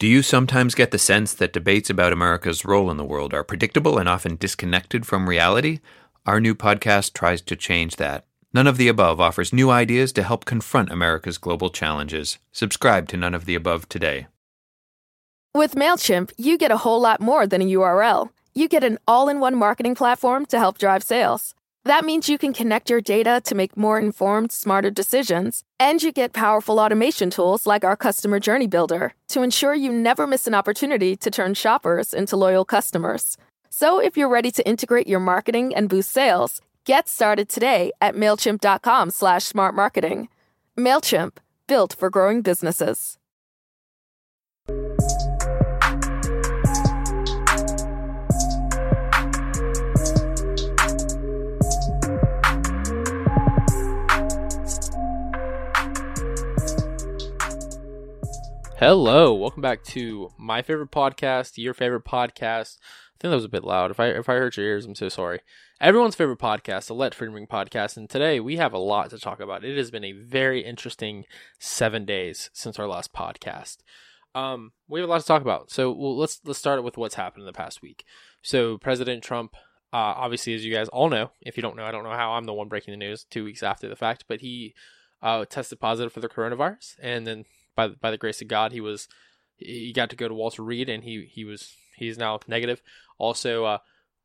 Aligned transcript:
Do 0.00 0.06
you 0.06 0.22
sometimes 0.22 0.74
get 0.74 0.92
the 0.92 0.98
sense 0.98 1.34
that 1.34 1.52
debates 1.52 1.90
about 1.90 2.14
America's 2.14 2.64
role 2.64 2.90
in 2.90 2.96
the 2.96 3.04
world 3.04 3.34
are 3.34 3.44
predictable 3.44 3.98
and 3.98 4.08
often 4.08 4.36
disconnected 4.36 5.04
from 5.04 5.28
reality? 5.28 5.80
Our 6.24 6.40
new 6.40 6.54
podcast 6.54 7.12
tries 7.12 7.42
to 7.42 7.54
change 7.54 7.96
that. 7.96 8.24
None 8.54 8.66
of 8.66 8.78
the 8.78 8.88
Above 8.88 9.20
offers 9.20 9.52
new 9.52 9.68
ideas 9.68 10.10
to 10.14 10.22
help 10.22 10.46
confront 10.46 10.90
America's 10.90 11.36
global 11.36 11.68
challenges. 11.68 12.38
Subscribe 12.50 13.08
to 13.08 13.18
None 13.18 13.34
of 13.34 13.44
the 13.44 13.54
Above 13.54 13.90
today. 13.90 14.28
With 15.54 15.74
MailChimp, 15.74 16.32
you 16.38 16.56
get 16.56 16.70
a 16.70 16.78
whole 16.78 17.02
lot 17.02 17.20
more 17.20 17.46
than 17.46 17.60
a 17.60 17.66
URL. 17.66 18.30
You 18.54 18.68
get 18.68 18.82
an 18.82 18.98
all 19.06 19.28
in 19.28 19.38
one 19.38 19.54
marketing 19.54 19.96
platform 19.96 20.46
to 20.46 20.58
help 20.58 20.78
drive 20.78 21.02
sales. 21.02 21.54
That 21.90 22.04
means 22.04 22.28
you 22.28 22.38
can 22.38 22.52
connect 22.52 22.88
your 22.88 23.00
data 23.00 23.40
to 23.42 23.54
make 23.56 23.76
more 23.76 23.98
informed, 23.98 24.52
smarter 24.52 24.92
decisions. 24.92 25.64
And 25.80 26.00
you 26.00 26.12
get 26.12 26.32
powerful 26.32 26.78
automation 26.78 27.30
tools 27.30 27.66
like 27.66 27.82
our 27.82 27.96
Customer 27.96 28.38
Journey 28.38 28.68
Builder 28.68 29.12
to 29.30 29.42
ensure 29.42 29.74
you 29.74 29.90
never 29.90 30.24
miss 30.24 30.46
an 30.46 30.54
opportunity 30.54 31.16
to 31.16 31.32
turn 31.32 31.54
shoppers 31.54 32.14
into 32.14 32.36
loyal 32.36 32.64
customers. 32.64 33.36
So 33.70 33.98
if 33.98 34.16
you're 34.16 34.28
ready 34.28 34.52
to 34.52 34.64
integrate 34.64 35.08
your 35.08 35.18
marketing 35.18 35.74
and 35.74 35.88
boost 35.88 36.12
sales, 36.12 36.60
get 36.84 37.08
started 37.08 37.48
today 37.48 37.90
at 38.00 38.14
MailChimp.com 38.14 39.10
slash 39.10 39.42
smart 39.42 39.74
marketing. 39.74 40.28
MailChimp, 40.78 41.38
built 41.66 41.96
for 41.98 42.08
growing 42.08 42.40
businesses. 42.40 43.18
Hello, 58.80 59.34
welcome 59.34 59.60
back 59.60 59.84
to 59.84 60.30
my 60.38 60.62
favorite 60.62 60.90
podcast, 60.90 61.58
your 61.58 61.74
favorite 61.74 62.06
podcast. 62.06 62.78
I 62.78 63.20
think 63.20 63.30
that 63.30 63.34
was 63.34 63.44
a 63.44 63.50
bit 63.50 63.62
loud. 63.62 63.90
If 63.90 64.00
I 64.00 64.06
if 64.06 64.26
I 64.26 64.36
hurt 64.36 64.56
your 64.56 64.64
ears, 64.64 64.86
I'm 64.86 64.94
so 64.94 65.10
sorry. 65.10 65.40
Everyone's 65.82 66.14
favorite 66.14 66.38
podcast, 66.38 66.86
the 66.86 66.94
Let 66.94 67.14
Freedom 67.14 67.34
Ring 67.34 67.46
podcast, 67.46 67.98
and 67.98 68.08
today 68.08 68.40
we 68.40 68.56
have 68.56 68.72
a 68.72 68.78
lot 68.78 69.10
to 69.10 69.18
talk 69.18 69.38
about. 69.38 69.66
It 69.66 69.76
has 69.76 69.90
been 69.90 70.02
a 70.02 70.12
very 70.12 70.64
interesting 70.64 71.26
seven 71.58 72.06
days 72.06 72.48
since 72.54 72.78
our 72.78 72.86
last 72.86 73.12
podcast. 73.12 73.80
Um, 74.34 74.72
we 74.88 75.00
have 75.00 75.10
a 75.10 75.12
lot 75.12 75.20
to 75.20 75.26
talk 75.26 75.42
about. 75.42 75.70
So 75.70 75.92
well, 75.92 76.16
let's 76.16 76.40
let's 76.46 76.58
start 76.58 76.82
with 76.82 76.96
what's 76.96 77.16
happened 77.16 77.42
in 77.42 77.46
the 77.46 77.52
past 77.52 77.82
week. 77.82 78.06
So 78.40 78.78
President 78.78 79.22
Trump, 79.22 79.56
uh, 79.92 80.16
obviously, 80.16 80.54
as 80.54 80.64
you 80.64 80.74
guys 80.74 80.88
all 80.88 81.10
know, 81.10 81.32
if 81.42 81.58
you 81.58 81.62
don't 81.62 81.76
know, 81.76 81.84
I 81.84 81.90
don't 81.90 82.04
know 82.04 82.12
how 82.12 82.32
I'm 82.32 82.44
the 82.44 82.54
one 82.54 82.68
breaking 82.68 82.92
the 82.92 83.06
news 83.06 83.26
two 83.28 83.44
weeks 83.44 83.62
after 83.62 83.90
the 83.90 83.94
fact, 83.94 84.24
but 84.26 84.40
he 84.40 84.72
uh, 85.20 85.44
tested 85.44 85.80
positive 85.80 86.14
for 86.14 86.20
the 86.20 86.30
coronavirus, 86.30 86.94
and 87.02 87.26
then 87.26 87.44
by 87.76 87.88
by 87.88 88.10
the 88.10 88.18
grace 88.18 88.40
of 88.42 88.48
God, 88.48 88.72
he 88.72 88.80
was 88.80 89.08
he 89.56 89.92
got 89.92 90.10
to 90.10 90.16
go 90.16 90.28
to 90.28 90.34
Walter 90.34 90.62
Reed, 90.62 90.88
and 90.88 91.04
he 91.04 91.26
he 91.30 91.44
was 91.44 91.74
he's 91.96 92.18
now 92.18 92.40
negative. 92.46 92.82
Also, 93.18 93.64
uh, 93.64 93.78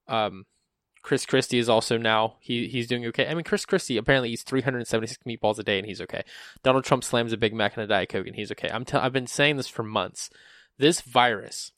um, 0.07 0.45
Chris 1.01 1.25
Christie 1.25 1.59
is 1.59 1.69
also 1.69 1.97
now 1.97 2.35
he 2.39 2.67
he's 2.67 2.87
doing 2.87 3.05
okay. 3.07 3.27
I 3.27 3.33
mean, 3.33 3.43
Chris 3.43 3.65
Christie 3.65 3.97
apparently 3.97 4.31
eats 4.31 4.43
376 4.43 5.23
meatballs 5.23 5.59
a 5.59 5.63
day, 5.63 5.77
and 5.77 5.87
he's 5.87 6.01
okay. 6.01 6.23
Donald 6.63 6.83
Trump 6.83 7.03
slams 7.03 7.33
a 7.33 7.37
Big 7.37 7.53
Mac 7.53 7.75
and 7.75 7.83
a 7.83 7.87
Diet 7.87 8.09
Coke, 8.09 8.27
and 8.27 8.35
he's 8.35 8.51
okay. 8.51 8.69
I'm 8.71 8.85
t- 8.85 8.97
I've 8.97 9.13
been 9.13 9.27
saying 9.27 9.57
this 9.57 9.67
for 9.67 9.83
months. 9.83 10.29
This 10.77 11.01
virus 11.01 11.71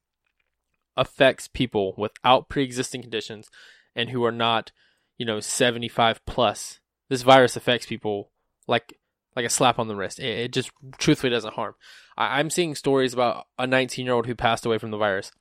affects 0.95 1.47
people 1.47 1.93
without 1.97 2.49
pre-existing 2.49 3.01
conditions 3.01 3.49
and 3.95 4.09
who 4.09 4.23
are 4.25 4.31
not, 4.31 4.71
you 5.17 5.25
know, 5.25 5.39
75 5.39 6.25
plus. 6.25 6.79
This 7.09 7.21
virus 7.21 7.55
affects 7.55 7.85
people 7.85 8.31
like 8.67 8.97
like 9.37 9.45
a 9.45 9.49
slap 9.49 9.77
on 9.77 9.87
the 9.87 9.95
wrist. 9.95 10.19
It, 10.19 10.39
it 10.39 10.51
just 10.51 10.71
truthfully 10.97 11.29
doesn't 11.29 11.53
harm. 11.53 11.75
I, 12.17 12.39
I'm 12.39 12.49
seeing 12.49 12.73
stories 12.73 13.13
about 13.13 13.45
a 13.59 13.67
19 13.67 14.03
year 14.03 14.15
old 14.15 14.25
who 14.25 14.33
passed 14.33 14.65
away 14.65 14.79
from 14.79 14.89
the 14.89 14.97
virus, 14.97 15.31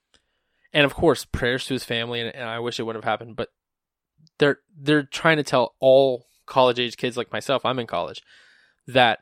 and 0.72 0.84
of 0.84 0.94
course, 0.94 1.24
prayers 1.24 1.64
to 1.66 1.74
his 1.74 1.82
family. 1.82 2.20
And, 2.20 2.32
and 2.34 2.46
I 2.46 2.58
wish 2.58 2.78
it 2.78 2.82
wouldn't 2.82 3.02
have 3.02 3.10
happened, 3.10 3.36
but 3.36 3.48
they're 4.38 4.58
they're 4.78 5.02
trying 5.02 5.38
to 5.38 5.42
tell 5.42 5.74
all 5.80 6.26
college 6.44 6.78
age 6.78 6.98
kids 6.98 7.16
like 7.16 7.32
myself. 7.32 7.64
I'm 7.64 7.78
in 7.78 7.86
college 7.86 8.22
that 8.86 9.20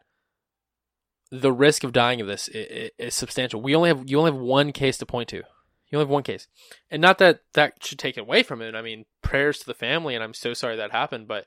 the 1.30 1.52
risk 1.52 1.84
of 1.84 1.92
dying 1.92 2.20
of 2.20 2.26
this 2.26 2.48
is, 2.48 2.90
is 2.98 3.14
substantial. 3.14 3.62
We 3.62 3.76
only 3.76 3.90
have 3.90 4.02
you 4.10 4.18
only 4.18 4.32
have 4.32 4.40
one 4.40 4.72
case 4.72 4.98
to 4.98 5.06
point 5.06 5.28
to. 5.28 5.36
You 5.36 5.98
only 5.98 6.06
have 6.06 6.10
one 6.10 6.24
case, 6.24 6.48
and 6.90 7.00
not 7.00 7.18
that 7.18 7.42
that 7.52 7.74
should 7.80 8.00
take 8.00 8.16
it 8.16 8.22
away 8.22 8.42
from 8.42 8.60
it. 8.60 8.74
I 8.74 8.82
mean, 8.82 9.04
prayers 9.22 9.60
to 9.60 9.66
the 9.66 9.74
family, 9.74 10.16
and 10.16 10.24
I'm 10.24 10.34
so 10.34 10.52
sorry 10.52 10.74
that 10.74 10.90
happened. 10.90 11.28
But 11.28 11.46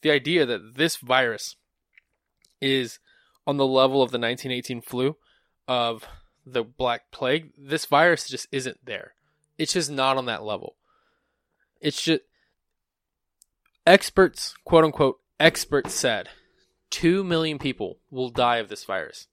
the 0.00 0.10
idea 0.10 0.46
that 0.46 0.76
this 0.76 0.96
virus 0.96 1.56
is 2.64 2.98
on 3.46 3.58
the 3.58 3.66
level 3.66 4.02
of 4.02 4.10
the 4.10 4.18
1918 4.18 4.80
flu, 4.80 5.16
of 5.68 6.08
the 6.46 6.64
Black 6.64 7.10
Plague. 7.10 7.52
This 7.58 7.84
virus 7.84 8.26
just 8.26 8.48
isn't 8.50 8.78
there. 8.84 9.12
It's 9.58 9.74
just 9.74 9.90
not 9.90 10.16
on 10.16 10.24
that 10.26 10.42
level. 10.42 10.76
It's 11.80 12.02
just 12.02 12.22
experts, 13.86 14.54
quote 14.64 14.84
unquote, 14.84 15.20
experts 15.38 15.92
said 15.94 16.30
2 16.90 17.22
million 17.22 17.58
people 17.58 17.98
will 18.10 18.30
die 18.30 18.56
of 18.56 18.70
this 18.70 18.84
virus. 18.84 19.28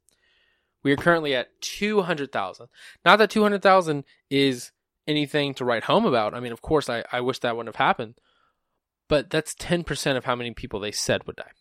We 0.84 0.92
are 0.92 0.98
currently 0.98 1.34
at 1.34 1.62
200,000. 1.62 2.68
Not 3.06 3.18
that 3.18 3.30
200,000 3.30 4.04
is 4.30 4.72
anything 5.08 5.54
to 5.54 5.66
write 5.66 5.86
home 5.86 6.06
about. 6.06 6.34
I 6.34 6.40
mean, 6.40 6.52
of 6.52 6.62
course, 6.62 6.90
I, 6.90 7.04
I 7.12 7.22
wish 7.22 7.40
that 7.40 7.56
wouldn't 7.56 7.76
have 7.76 7.86
happened. 7.86 8.16
But 9.08 9.30
that's 9.30 9.54
10% 9.54 10.18
of 10.18 10.26
how 10.26 10.36
many 10.36 10.54
people 10.54 10.80
they 10.80 10.92
said 10.92 11.28
would 11.28 11.36
die. 11.36 11.52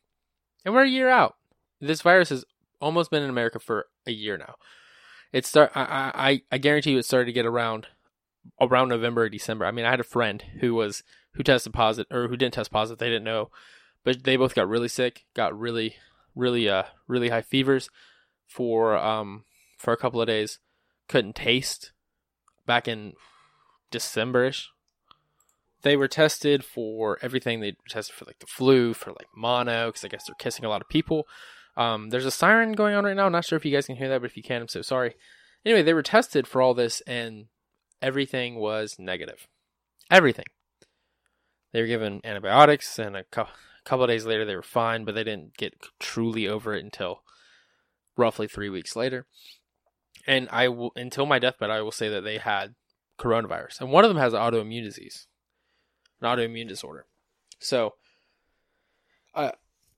And 0.64 0.74
we're 0.74 0.84
a 0.84 0.88
year 0.88 1.08
out 1.08 1.36
this 1.80 2.02
virus 2.02 2.28
has 2.28 2.44
almost 2.80 3.10
been 3.10 3.22
in 3.22 3.30
America 3.30 3.58
for 3.58 3.86
a 4.06 4.12
year 4.12 4.36
now. 4.36 4.54
It 5.32 5.46
start 5.46 5.72
I, 5.74 6.12
I 6.14 6.42
I 6.52 6.58
guarantee 6.58 6.92
you 6.92 6.98
it 6.98 7.04
started 7.04 7.26
to 7.26 7.32
get 7.32 7.46
around 7.46 7.86
around 8.60 8.88
November 8.88 9.22
or 9.22 9.28
December. 9.28 9.64
I 9.64 9.70
mean, 9.70 9.84
I 9.84 9.90
had 9.90 10.00
a 10.00 10.04
friend 10.04 10.42
who 10.60 10.74
was 10.74 11.02
who 11.34 11.42
tested 11.42 11.72
positive 11.72 12.14
or 12.14 12.28
who 12.28 12.36
didn't 12.36 12.54
test 12.54 12.72
positive. 12.72 12.98
They 12.98 13.08
didn't 13.08 13.24
know, 13.24 13.50
but 14.04 14.24
they 14.24 14.36
both 14.36 14.54
got 14.54 14.68
really 14.68 14.88
sick, 14.88 15.24
got 15.34 15.58
really 15.58 15.96
really 16.34 16.68
uh 16.68 16.84
really 17.06 17.28
high 17.28 17.42
fevers 17.42 17.88
for 18.46 18.96
um 18.96 19.44
for 19.78 19.92
a 19.92 19.96
couple 19.96 20.20
of 20.20 20.26
days. 20.26 20.58
Couldn't 21.08 21.36
taste 21.36 21.92
back 22.66 22.86
in 22.88 23.14
Decemberish. 23.90 24.66
They 25.82 25.96
were 25.96 26.08
tested 26.08 26.62
for 26.62 27.18
everything. 27.22 27.60
They 27.60 27.74
tested 27.88 28.14
for 28.14 28.26
like 28.26 28.38
the 28.38 28.46
flu, 28.46 28.92
for 28.94 29.10
like 29.10 29.28
mono, 29.34 29.88
because 29.88 30.04
I 30.04 30.08
guess 30.08 30.24
they're 30.26 30.34
kissing 30.38 30.64
a 30.64 30.68
lot 30.68 30.82
of 30.82 30.88
people. 30.88 31.26
Um, 31.76 32.10
there's 32.10 32.26
a 32.26 32.30
siren 32.30 32.72
going 32.72 32.94
on 32.94 33.04
right 33.04 33.16
now. 33.16 33.26
I'm 33.26 33.32
not 33.32 33.44
sure 33.44 33.56
if 33.56 33.64
you 33.64 33.72
guys 33.72 33.86
can 33.86 33.96
hear 33.96 34.08
that, 34.08 34.20
but 34.20 34.30
if 34.30 34.36
you 34.36 34.42
can, 34.42 34.62
I'm 34.62 34.68
so 34.68 34.82
sorry. 34.82 35.14
Anyway, 35.64 35.82
they 35.82 35.94
were 35.94 36.02
tested 36.02 36.46
for 36.46 36.62
all 36.62 36.74
this, 36.74 37.00
and 37.02 37.46
everything 38.00 38.56
was 38.56 38.96
negative. 38.98 39.46
Everything. 40.10 40.46
They 41.72 41.80
were 41.80 41.86
given 41.86 42.20
antibiotics, 42.24 42.98
and 42.98 43.16
a 43.16 43.24
couple, 43.84 44.06
days 44.06 44.26
later, 44.26 44.44
they 44.44 44.56
were 44.56 44.62
fine, 44.62 45.04
but 45.04 45.14
they 45.14 45.24
didn't 45.24 45.56
get 45.56 45.74
truly 45.98 46.48
over 46.48 46.74
it 46.74 46.84
until 46.84 47.22
roughly 48.16 48.48
three 48.48 48.68
weeks 48.68 48.96
later. 48.96 49.26
And 50.26 50.48
I 50.50 50.68
will, 50.68 50.92
until 50.96 51.26
my 51.26 51.38
deathbed, 51.38 51.70
I 51.70 51.82
will 51.82 51.92
say 51.92 52.08
that 52.08 52.22
they 52.22 52.38
had 52.38 52.74
coronavirus, 53.18 53.80
and 53.80 53.90
one 53.90 54.04
of 54.04 54.10
them 54.10 54.18
has 54.18 54.32
autoimmune 54.32 54.84
disease, 54.84 55.26
an 56.20 56.28
autoimmune 56.28 56.68
disorder. 56.68 57.06
So, 57.58 57.94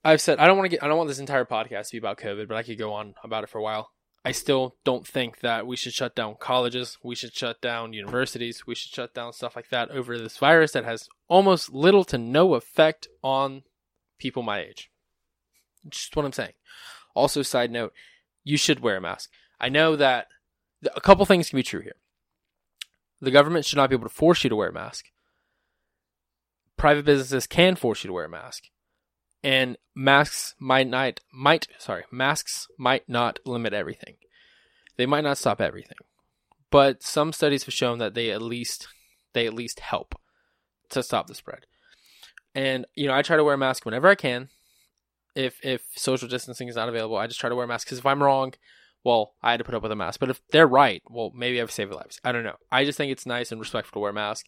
I've 0.03 0.21
said 0.21 0.39
I 0.39 0.47
don't 0.47 0.57
want 0.57 0.65
to 0.65 0.75
get 0.75 0.83
I 0.83 0.87
don't 0.87 0.97
want 0.97 1.07
this 1.07 1.19
entire 1.19 1.45
podcast 1.45 1.87
to 1.87 1.91
be 1.93 1.97
about 1.97 2.17
COVID, 2.17 2.47
but 2.47 2.57
I 2.57 2.63
could 2.63 2.77
go 2.77 2.93
on 2.93 3.15
about 3.23 3.43
it 3.43 3.49
for 3.49 3.57
a 3.57 3.63
while. 3.63 3.91
I 4.25 4.31
still 4.31 4.75
don't 4.85 5.05
think 5.05 5.41
that 5.41 5.67
we 5.67 5.75
should 5.75 5.93
shut 5.93 6.15
down 6.15 6.35
colleges, 6.39 6.97
we 7.03 7.15
should 7.15 7.35
shut 7.35 7.61
down 7.61 7.93
universities, 7.93 8.65
we 8.65 8.75
should 8.75 8.93
shut 8.93 9.13
down 9.13 9.33
stuff 9.33 9.55
like 9.55 9.69
that 9.69 9.91
over 9.91 10.17
this 10.17 10.37
virus 10.37 10.71
that 10.73 10.85
has 10.85 11.09
almost 11.27 11.73
little 11.73 12.05
to 12.05 12.17
no 12.17 12.53
effect 12.53 13.07
on 13.21 13.63
people 14.17 14.41
my 14.41 14.59
age. 14.59 14.89
Just 15.87 16.15
what 16.15 16.25
I'm 16.25 16.31
saying. 16.31 16.53
Also, 17.13 17.41
side 17.41 17.69
note, 17.69 17.93
you 18.45 18.55
should 18.55 18.79
wear 18.79 18.95
a 18.95 19.01
mask. 19.01 19.29
I 19.59 19.67
know 19.67 19.97
that 19.97 20.27
a 20.95 21.01
couple 21.01 21.25
things 21.25 21.49
can 21.49 21.57
be 21.57 21.63
true 21.63 21.81
here. 21.81 21.97
The 23.19 23.31
government 23.31 23.65
should 23.65 23.77
not 23.77 23.89
be 23.89 23.95
able 23.95 24.07
to 24.07 24.13
force 24.15 24.43
you 24.43 24.49
to 24.49 24.55
wear 24.55 24.69
a 24.69 24.73
mask. 24.73 25.05
Private 26.77 27.05
businesses 27.05 27.45
can 27.45 27.75
force 27.75 28.03
you 28.03 28.07
to 28.07 28.13
wear 28.13 28.25
a 28.25 28.29
mask 28.29 28.63
and 29.43 29.77
masks 29.93 30.55
might 30.57 30.87
not 30.87 31.19
might 31.31 31.67
sorry 31.77 32.03
masks 32.11 32.67
might 32.77 33.07
not 33.09 33.39
limit 33.45 33.73
everything. 33.73 34.15
They 34.95 35.05
might 35.05 35.23
not 35.23 35.37
stop 35.37 35.59
everything. 35.59 35.97
But 36.71 37.03
some 37.03 37.33
studies 37.33 37.65
have 37.65 37.73
shown 37.73 37.99
that 37.99 38.13
they 38.13 38.31
at 38.31 38.41
least 38.41 38.87
they 39.33 39.45
at 39.45 39.53
least 39.53 39.81
help 39.81 40.15
to 40.89 41.03
stop 41.03 41.27
the 41.27 41.35
spread. 41.35 41.65
And 42.55 42.85
you 42.95 43.07
know 43.07 43.13
i 43.13 43.21
try 43.21 43.37
to 43.37 43.43
wear 43.43 43.55
a 43.55 43.57
mask 43.57 43.85
whenever 43.85 44.07
i 44.07 44.15
can. 44.15 44.49
If 45.35 45.59
if 45.63 45.81
social 45.95 46.27
distancing 46.27 46.67
is 46.67 46.75
not 46.75 46.89
available 46.89 47.17
i 47.17 47.27
just 47.27 47.39
try 47.39 47.49
to 47.49 47.55
wear 47.55 47.65
a 47.65 47.67
mask. 47.67 47.87
Because 47.87 47.99
if 47.99 48.05
i'm 48.05 48.23
wrong 48.23 48.53
well 49.03 49.33
i 49.43 49.51
had 49.51 49.57
to 49.57 49.63
put 49.63 49.75
up 49.75 49.83
with 49.83 49.91
a 49.91 49.95
mask. 49.95 50.19
But 50.19 50.29
if 50.29 50.41
they're 50.51 50.67
right 50.67 51.01
well 51.09 51.31
maybe 51.35 51.61
i've 51.61 51.71
saved 51.71 51.93
lives. 51.93 52.19
I 52.23 52.31
don't 52.31 52.43
know. 52.43 52.57
I 52.71 52.85
just 52.85 52.97
think 52.97 53.11
it's 53.11 53.25
nice 53.25 53.51
and 53.51 53.59
respectful 53.59 53.99
to 53.99 54.01
wear 54.01 54.11
a 54.11 54.13
mask 54.13 54.45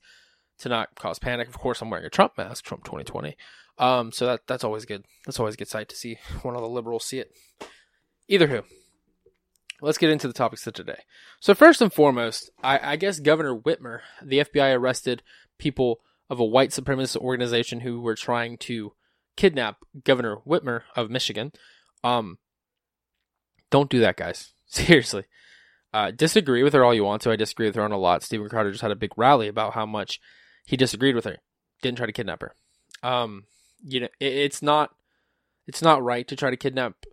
to 0.60 0.70
not 0.70 0.96
cause 0.96 1.20
panic. 1.20 1.50
Of 1.50 1.60
course 1.60 1.82
i'm 1.82 1.90
wearing 1.90 2.06
a 2.06 2.10
trump 2.10 2.38
mask 2.38 2.64
trump 2.64 2.86
2020 2.86 3.36
um, 3.78 4.12
so 4.12 4.26
that 4.26 4.48
that's 4.48 4.64
always 4.64 4.86
good. 4.86 5.06
That's 5.26 5.40
always 5.40 5.56
a 5.56 5.58
good 5.58 5.68
sight 5.68 5.90
to 5.90 5.96
see 5.96 6.18
one 6.42 6.56
of 6.56 6.62
the 6.62 6.70
liberals 6.70 7.06
see 7.06 7.20
it. 7.20 7.32
Either 8.28 8.48
who. 8.48 8.64
let's 9.82 9.98
get 9.98 10.10
into 10.10 10.28
the 10.28 10.34
topics 10.34 10.66
of 10.66 10.74
today. 10.74 11.00
So 11.40 11.54
first 11.54 11.82
and 11.82 11.94
foremost, 11.94 12.50
I, 12.64 12.94
I 12.94 12.96
guess 12.96 13.20
Governor 13.20 13.56
Whitmer, 13.56 14.00
the 14.24 14.40
FBI 14.40 14.76
arrested 14.76 15.22
people 15.60 16.00
of 16.30 16.40
a 16.40 16.46
white 16.46 16.72
supremacist 16.72 17.18
organization 17.18 17.82
who 17.82 18.02
were 18.02 18.16
trying 18.16 18.58
to 18.58 18.94
kidnap 19.36 19.78
Governor 20.04 20.38
Whitmer 20.48 20.82
of 20.96 21.12
Michigan. 21.12 21.52
Um, 22.04 22.40
don't 23.70 23.90
do 23.90 24.00
that, 24.00 24.18
guys. 24.18 24.54
Seriously. 24.66 25.26
Uh, 25.94 26.12
disagree 26.12 26.64
with 26.64 26.74
her 26.74 26.84
all 26.84 26.94
you 26.94 27.04
want 27.04 27.22
to. 27.22 27.32
I 27.32 27.36
disagree 27.36 27.68
with 27.68 27.76
her 27.76 27.84
on 27.84 27.92
a 27.92 27.98
lot. 27.98 28.24
Steven 28.24 28.50
Crowder 28.50 28.72
just 28.72 28.82
had 28.82 28.92
a 28.92 28.96
big 28.96 29.12
rally 29.18 29.48
about 29.48 29.74
how 29.74 29.86
much 29.86 30.20
he 30.66 30.76
disagreed 30.76 31.16
with 31.16 31.26
her. 31.26 31.38
Didn't 31.82 31.98
try 31.98 32.06
to 32.06 32.12
kidnap 32.12 32.42
her. 32.42 32.54
Um, 33.04 33.46
you 33.84 34.02
know, 34.02 34.10
it, 34.20 34.34
it's 34.34 34.62
not, 34.62 34.96
it's 35.68 35.82
not 35.82 36.04
right 36.04 36.28
to 36.28 36.36
try 36.36 36.50
to 36.50 36.58
kidnap 36.58 37.06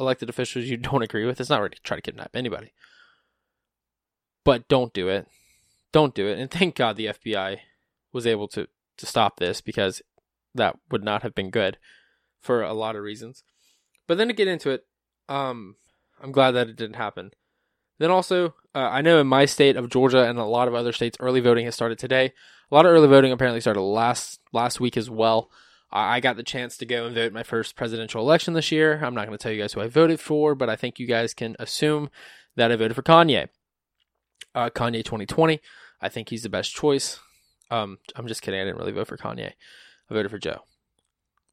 elected 0.00 0.28
officials 0.28 0.66
you 0.66 0.76
don't 0.78 1.02
agree 1.02 1.24
with. 1.24 1.40
It's 1.40 1.50
not 1.50 1.60
right 1.60 1.72
to 1.72 1.82
try 1.82 1.96
to 1.96 2.02
kidnap 2.02 2.34
anybody. 2.34 2.72
But 4.44 4.68
don't 4.68 4.92
do 4.92 5.08
it. 5.08 5.26
Don't 5.92 6.14
do 6.14 6.26
it. 6.26 6.38
And 6.38 6.50
thank 6.50 6.74
God 6.74 6.96
the 6.96 7.06
FBI 7.06 7.58
was 8.12 8.26
able 8.26 8.48
to 8.48 8.66
to 8.98 9.06
stop 9.06 9.38
this 9.38 9.60
because 9.60 10.02
that 10.54 10.78
would 10.90 11.02
not 11.02 11.22
have 11.22 11.34
been 11.34 11.50
good 11.50 11.78
for 12.40 12.62
a 12.62 12.74
lot 12.74 12.96
of 12.96 13.02
reasons. 13.02 13.42
But 14.06 14.18
then 14.18 14.28
to 14.28 14.34
get 14.34 14.48
into 14.48 14.70
it, 14.70 14.84
um, 15.28 15.76
I'm 16.22 16.32
glad 16.32 16.52
that 16.52 16.68
it 16.68 16.76
didn't 16.76 16.96
happen. 16.96 17.30
Then 17.98 18.10
also, 18.10 18.54
uh, 18.74 18.88
I 18.90 19.00
know 19.00 19.20
in 19.20 19.26
my 19.26 19.44
state 19.44 19.76
of 19.76 19.88
Georgia 19.88 20.28
and 20.28 20.38
a 20.38 20.44
lot 20.44 20.68
of 20.68 20.74
other 20.74 20.92
states, 20.92 21.16
early 21.20 21.40
voting 21.40 21.64
has 21.66 21.74
started 21.74 21.98
today. 21.98 22.32
A 22.70 22.74
lot 22.74 22.84
of 22.84 22.92
early 22.92 23.08
voting 23.08 23.32
apparently 23.32 23.60
started 23.60 23.80
last 23.80 24.40
last 24.52 24.80
week 24.80 24.96
as 24.96 25.08
well. 25.08 25.50
I 25.92 26.20
got 26.20 26.36
the 26.36 26.42
chance 26.42 26.76
to 26.78 26.86
go 26.86 27.06
and 27.06 27.14
vote 27.14 27.32
my 27.32 27.42
first 27.42 27.76
presidential 27.76 28.22
election 28.22 28.54
this 28.54 28.72
year. 28.72 29.00
I'm 29.04 29.14
not 29.14 29.26
going 29.26 29.36
to 29.36 29.42
tell 29.42 29.52
you 29.52 29.60
guys 29.60 29.74
who 29.74 29.80
I 29.80 29.88
voted 29.88 30.20
for, 30.20 30.54
but 30.54 30.70
I 30.70 30.76
think 30.76 30.98
you 30.98 31.06
guys 31.06 31.34
can 31.34 31.54
assume 31.58 32.10
that 32.56 32.72
I 32.72 32.76
voted 32.76 32.96
for 32.96 33.02
Kanye. 33.02 33.48
Uh, 34.54 34.70
Kanye 34.70 35.04
2020. 35.04 35.60
I 36.00 36.08
think 36.08 36.30
he's 36.30 36.42
the 36.42 36.48
best 36.48 36.74
choice. 36.74 37.20
Um, 37.70 37.98
I'm 38.16 38.26
just 38.26 38.42
kidding. 38.42 38.60
I 38.60 38.64
didn't 38.64 38.78
really 38.78 38.92
vote 38.92 39.06
for 39.06 39.16
Kanye. 39.16 39.52
I 40.10 40.14
voted 40.14 40.30
for 40.30 40.38
Joe. 40.38 40.60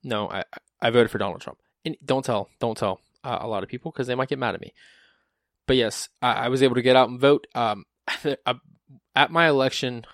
No, 0.04 0.30
I 0.30 0.44
I 0.82 0.90
voted 0.90 1.12
for 1.12 1.18
Donald 1.18 1.42
Trump. 1.42 1.60
And 1.86 1.98
don't 2.04 2.26
tell, 2.26 2.50
don't 2.60 2.78
tell 2.78 3.00
uh, 3.24 3.40
a 3.42 3.48
lot 3.48 3.64
of 3.64 3.70
people 3.70 3.92
because 3.92 4.08
they 4.08 4.16
might 4.16 4.30
get 4.30 4.40
mad 4.40 4.56
at 4.56 4.62
me. 4.62 4.74
But 5.68 5.76
yes, 5.76 6.10
I, 6.22 6.34
I 6.34 6.48
was 6.50 6.64
able 6.64 6.76
to 6.76 6.82
get 6.82 6.96
out 6.96 7.10
and 7.10 7.20
vote. 7.20 7.48
Um, 7.54 7.86
at 9.16 9.32
my 9.32 9.48
election 9.48 10.06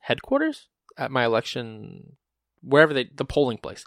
headquarters, 0.00 0.68
at 0.96 1.10
my 1.10 1.24
election 1.24 2.16
wherever 2.62 2.94
they 2.94 3.10
the 3.14 3.24
polling 3.24 3.58
place. 3.58 3.84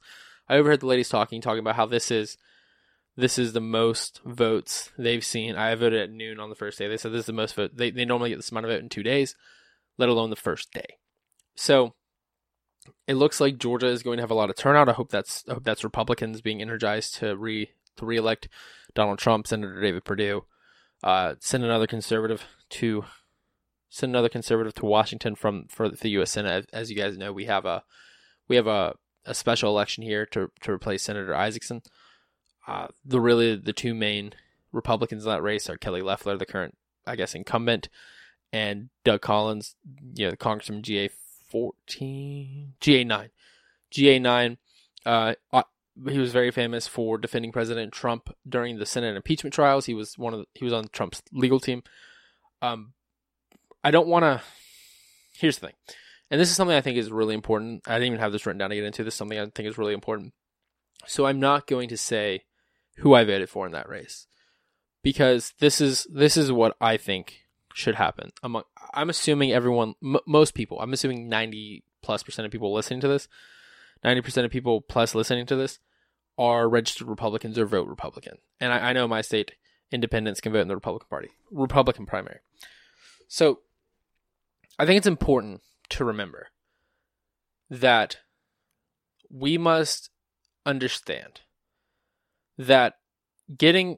I 0.48 0.56
overheard 0.58 0.82
the 0.82 0.88
ladies 0.88 1.10
talking, 1.10 1.42
talking 1.42 1.60
about 1.60 1.76
how 1.76 1.86
this 1.86 2.12
is 2.12 2.38
this 3.16 3.38
is 3.38 3.54
the 3.54 3.62
most 3.62 4.22
votes 4.26 4.92
they've 4.98 5.24
seen. 5.24 5.56
I 5.56 5.74
voted 5.76 6.02
at 6.02 6.12
noon 6.12 6.40
on 6.40 6.50
the 6.50 6.56
first 6.56 6.78
day. 6.78 6.88
They 6.88 6.98
said 6.98 7.12
this 7.12 7.22
is 7.22 7.26
the 7.26 7.34
most 7.34 7.56
vote. 7.56 7.72
They 7.76 7.92
they 7.92 8.06
normally 8.06 8.30
get 8.30 8.38
this 8.38 8.52
amount 8.52 8.66
of 8.66 8.72
vote 8.72 8.82
in 8.82 8.90
two 8.90 9.04
days, 9.04 9.36
let 9.98 10.10
alone 10.10 10.30
the 10.30 10.36
first 10.36 10.72
day. 10.72 10.98
So 11.56 11.94
it 13.08 13.16
looks 13.16 13.40
like 13.40 13.58
Georgia 13.58 13.88
is 13.88 14.04
going 14.04 14.18
to 14.18 14.24
have 14.24 14.32
a 14.32 14.36
lot 14.36 14.50
of 14.50 14.56
turnout. 14.56 14.90
I 14.90 14.94
hope 14.94 15.12
that's 15.12 15.44
I 15.48 15.54
hope 15.54 15.64
that's 15.64 15.84
Republicans 15.84 16.42
being 16.42 16.62
energized 16.62 17.16
to 17.16 17.36
re 17.36 17.72
to 17.98 18.06
reelect 18.06 18.48
Donald 18.94 19.20
Trump, 19.20 19.48
Senator 19.48 19.80
David 19.82 20.06
Perdue, 20.06 20.46
uh, 21.04 21.36
send 21.40 21.64
another 21.64 21.88
conservative 21.88 22.46
to 22.70 23.06
send 23.90 24.12
another 24.12 24.30
conservative 24.30 24.74
to 24.76 24.86
Washington 24.86 25.36
from 25.36 25.66
for 25.68 25.90
the 25.90 26.10
U.S. 26.12 26.32
Senate. 26.32 26.70
As 26.72 26.90
you 26.90 26.96
guys 26.96 27.18
know, 27.18 27.34
we 27.34 27.46
have 27.46 27.66
a 27.66 27.84
we 28.52 28.58
have 28.58 28.68
a, 28.68 28.96
a 29.24 29.34
special 29.34 29.70
election 29.70 30.04
here 30.04 30.26
to 30.26 30.52
to 30.60 30.74
replace 30.74 31.04
Senator 31.04 31.32
Isakson. 31.32 31.86
Uh, 32.68 32.88
the 33.06 33.22
really 33.22 33.56
the 33.56 33.72
two 33.72 33.96
main 33.96 34.34
Republicans 34.74 35.24
in 35.24 35.32
that 35.32 35.42
race 35.42 35.70
are 35.70 35.78
Kelly 35.78 36.02
Loeffler, 36.02 36.36
the 36.36 36.46
current 36.46 36.78
I 37.08 37.16
guess 37.16 37.34
incumbent, 37.34 37.88
and 38.52 38.90
Doug 39.06 39.22
Collins, 39.22 39.78
you 40.16 40.28
know, 40.28 40.36
Congressman 40.36 40.84
GA 40.84 41.10
fourteen, 41.50 42.74
GA 42.82 43.06
nine, 43.06 43.30
GA 43.90 44.20
nine. 44.20 44.58
Uh, 45.06 45.36
uh, 45.54 45.64
he 46.10 46.20
was 46.20 46.34
very 46.34 46.52
famous 46.52 46.88
for 46.88 47.18
defending 47.18 47.54
President 47.54 47.94
Trump 47.94 48.36
during 48.48 48.80
the 48.80 48.86
Senate 48.86 49.16
impeachment 49.16 49.54
trials. 49.54 49.86
He 49.86 49.94
was 49.94 50.18
one 50.18 50.34
of 50.34 50.42
the, 50.42 50.46
he 50.56 50.66
was 50.66 50.74
on 50.74 50.90
Trump's 50.92 51.24
legal 51.32 51.62
team. 51.62 51.84
Um, 52.62 52.92
I 53.82 53.92
don't 53.92 54.10
want 54.10 54.24
to. 54.24 54.42
Here's 55.38 55.58
the 55.58 55.68
thing. 55.68 55.76
And 56.32 56.40
this 56.40 56.50
is 56.50 56.56
something 56.56 56.76
I 56.76 56.82
think 56.82 56.98
is 56.98 57.12
really 57.12 57.36
important. 57.36 57.84
I 57.86 57.96
didn't 57.96 58.08
even 58.08 58.20
have 58.20 58.32
this 58.32 58.46
written 58.46 58.58
down 58.58 58.70
to 58.70 58.76
get 58.78 58.86
into. 58.86 59.04
This 59.04 59.14
is 59.14 59.18
something 59.18 59.38
I 59.38 59.46
think 59.54 59.68
is 59.68 59.78
really 59.78 59.94
important. 59.94 60.34
So 61.06 61.26
I'm 61.26 61.42
not 61.42 61.68
going 61.68 61.90
to 61.90 61.98
say 61.98 62.46
who 62.98 63.14
I 63.14 63.26
voted 63.26 63.50
for 63.50 63.66
in 63.66 63.74
that 63.74 63.90
race 63.90 64.28
because 65.04 65.54
this 65.60 65.82
is 65.82 66.08
this 66.10 66.38
is 66.38 66.52
what 66.52 66.78
I 66.80 66.96
think 66.96 67.42
should 67.74 67.96
happen. 67.96 68.32
Among 68.42 68.64
I'm 68.94 69.10
assuming 69.10 69.52
everyone, 69.52 69.96
m- 70.02 70.18
most 70.26 70.54
people, 70.54 70.80
I'm 70.80 70.94
assuming 70.94 71.28
90 71.28 71.84
plus 72.02 72.24
percent 72.24 72.46
of 72.46 72.52
people 72.52 72.74
listening 72.74 73.02
to 73.02 73.08
this, 73.10 73.28
90 74.04 74.22
percent 74.22 74.46
of 74.46 74.52
people 74.52 74.80
plus 74.80 75.14
listening 75.14 75.46
to 75.48 75.56
this 75.58 75.80
are 76.38 76.70
registered 76.70 77.08
Republicans 77.08 77.58
or 77.58 77.66
vote 77.66 77.90
Republican. 77.90 78.38
And 78.62 78.72
I, 78.72 78.90
I 78.90 78.94
know 78.94 79.08
my 79.08 79.22
state 79.22 79.52
independents 79.92 80.40
can 80.40 80.54
vote 80.54 80.62
in 80.62 80.70
the 80.70 80.76
Republican 80.76 81.10
Party, 81.10 81.30
Republican 81.52 82.06
primary. 82.06 82.40
So 83.28 83.60
I 84.80 84.86
think 84.86 84.98
it's 84.98 85.08
important 85.08 85.62
to 85.92 86.06
remember 86.06 86.48
that 87.70 88.18
we 89.30 89.58
must 89.58 90.10
understand 90.66 91.42
that 92.58 92.96
getting 93.58 93.98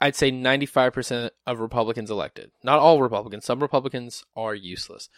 I'd 0.00 0.16
say 0.16 0.30
95% 0.30 1.30
of 1.46 1.60
Republicans 1.60 2.10
elected. 2.10 2.50
Not 2.62 2.78
all 2.78 3.00
Republicans. 3.00 3.46
Some 3.46 3.60
Republicans 3.60 4.22
are 4.36 4.54
useless. 4.54 5.08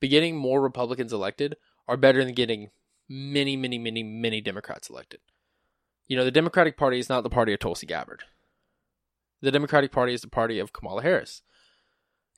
But 0.00 0.10
getting 0.10 0.36
more 0.36 0.60
Republicans 0.60 1.14
elected 1.14 1.56
are 1.88 1.96
better 1.96 2.22
than 2.22 2.34
getting 2.34 2.68
many, 3.08 3.56
many, 3.56 3.78
many, 3.78 4.02
many 4.02 4.42
Democrats 4.42 4.90
elected. 4.90 5.20
You 6.08 6.16
know, 6.16 6.24
the 6.24 6.30
Democratic 6.30 6.76
Party 6.76 6.98
is 6.98 7.08
not 7.08 7.22
the 7.22 7.30
party 7.30 7.54
of 7.54 7.60
Tulsi 7.60 7.86
Gabbard. 7.86 8.24
The 9.40 9.50
Democratic 9.50 9.92
Party 9.92 10.12
is 10.12 10.20
the 10.20 10.28
party 10.28 10.58
of 10.58 10.72
Kamala 10.72 11.02
Harris. 11.02 11.42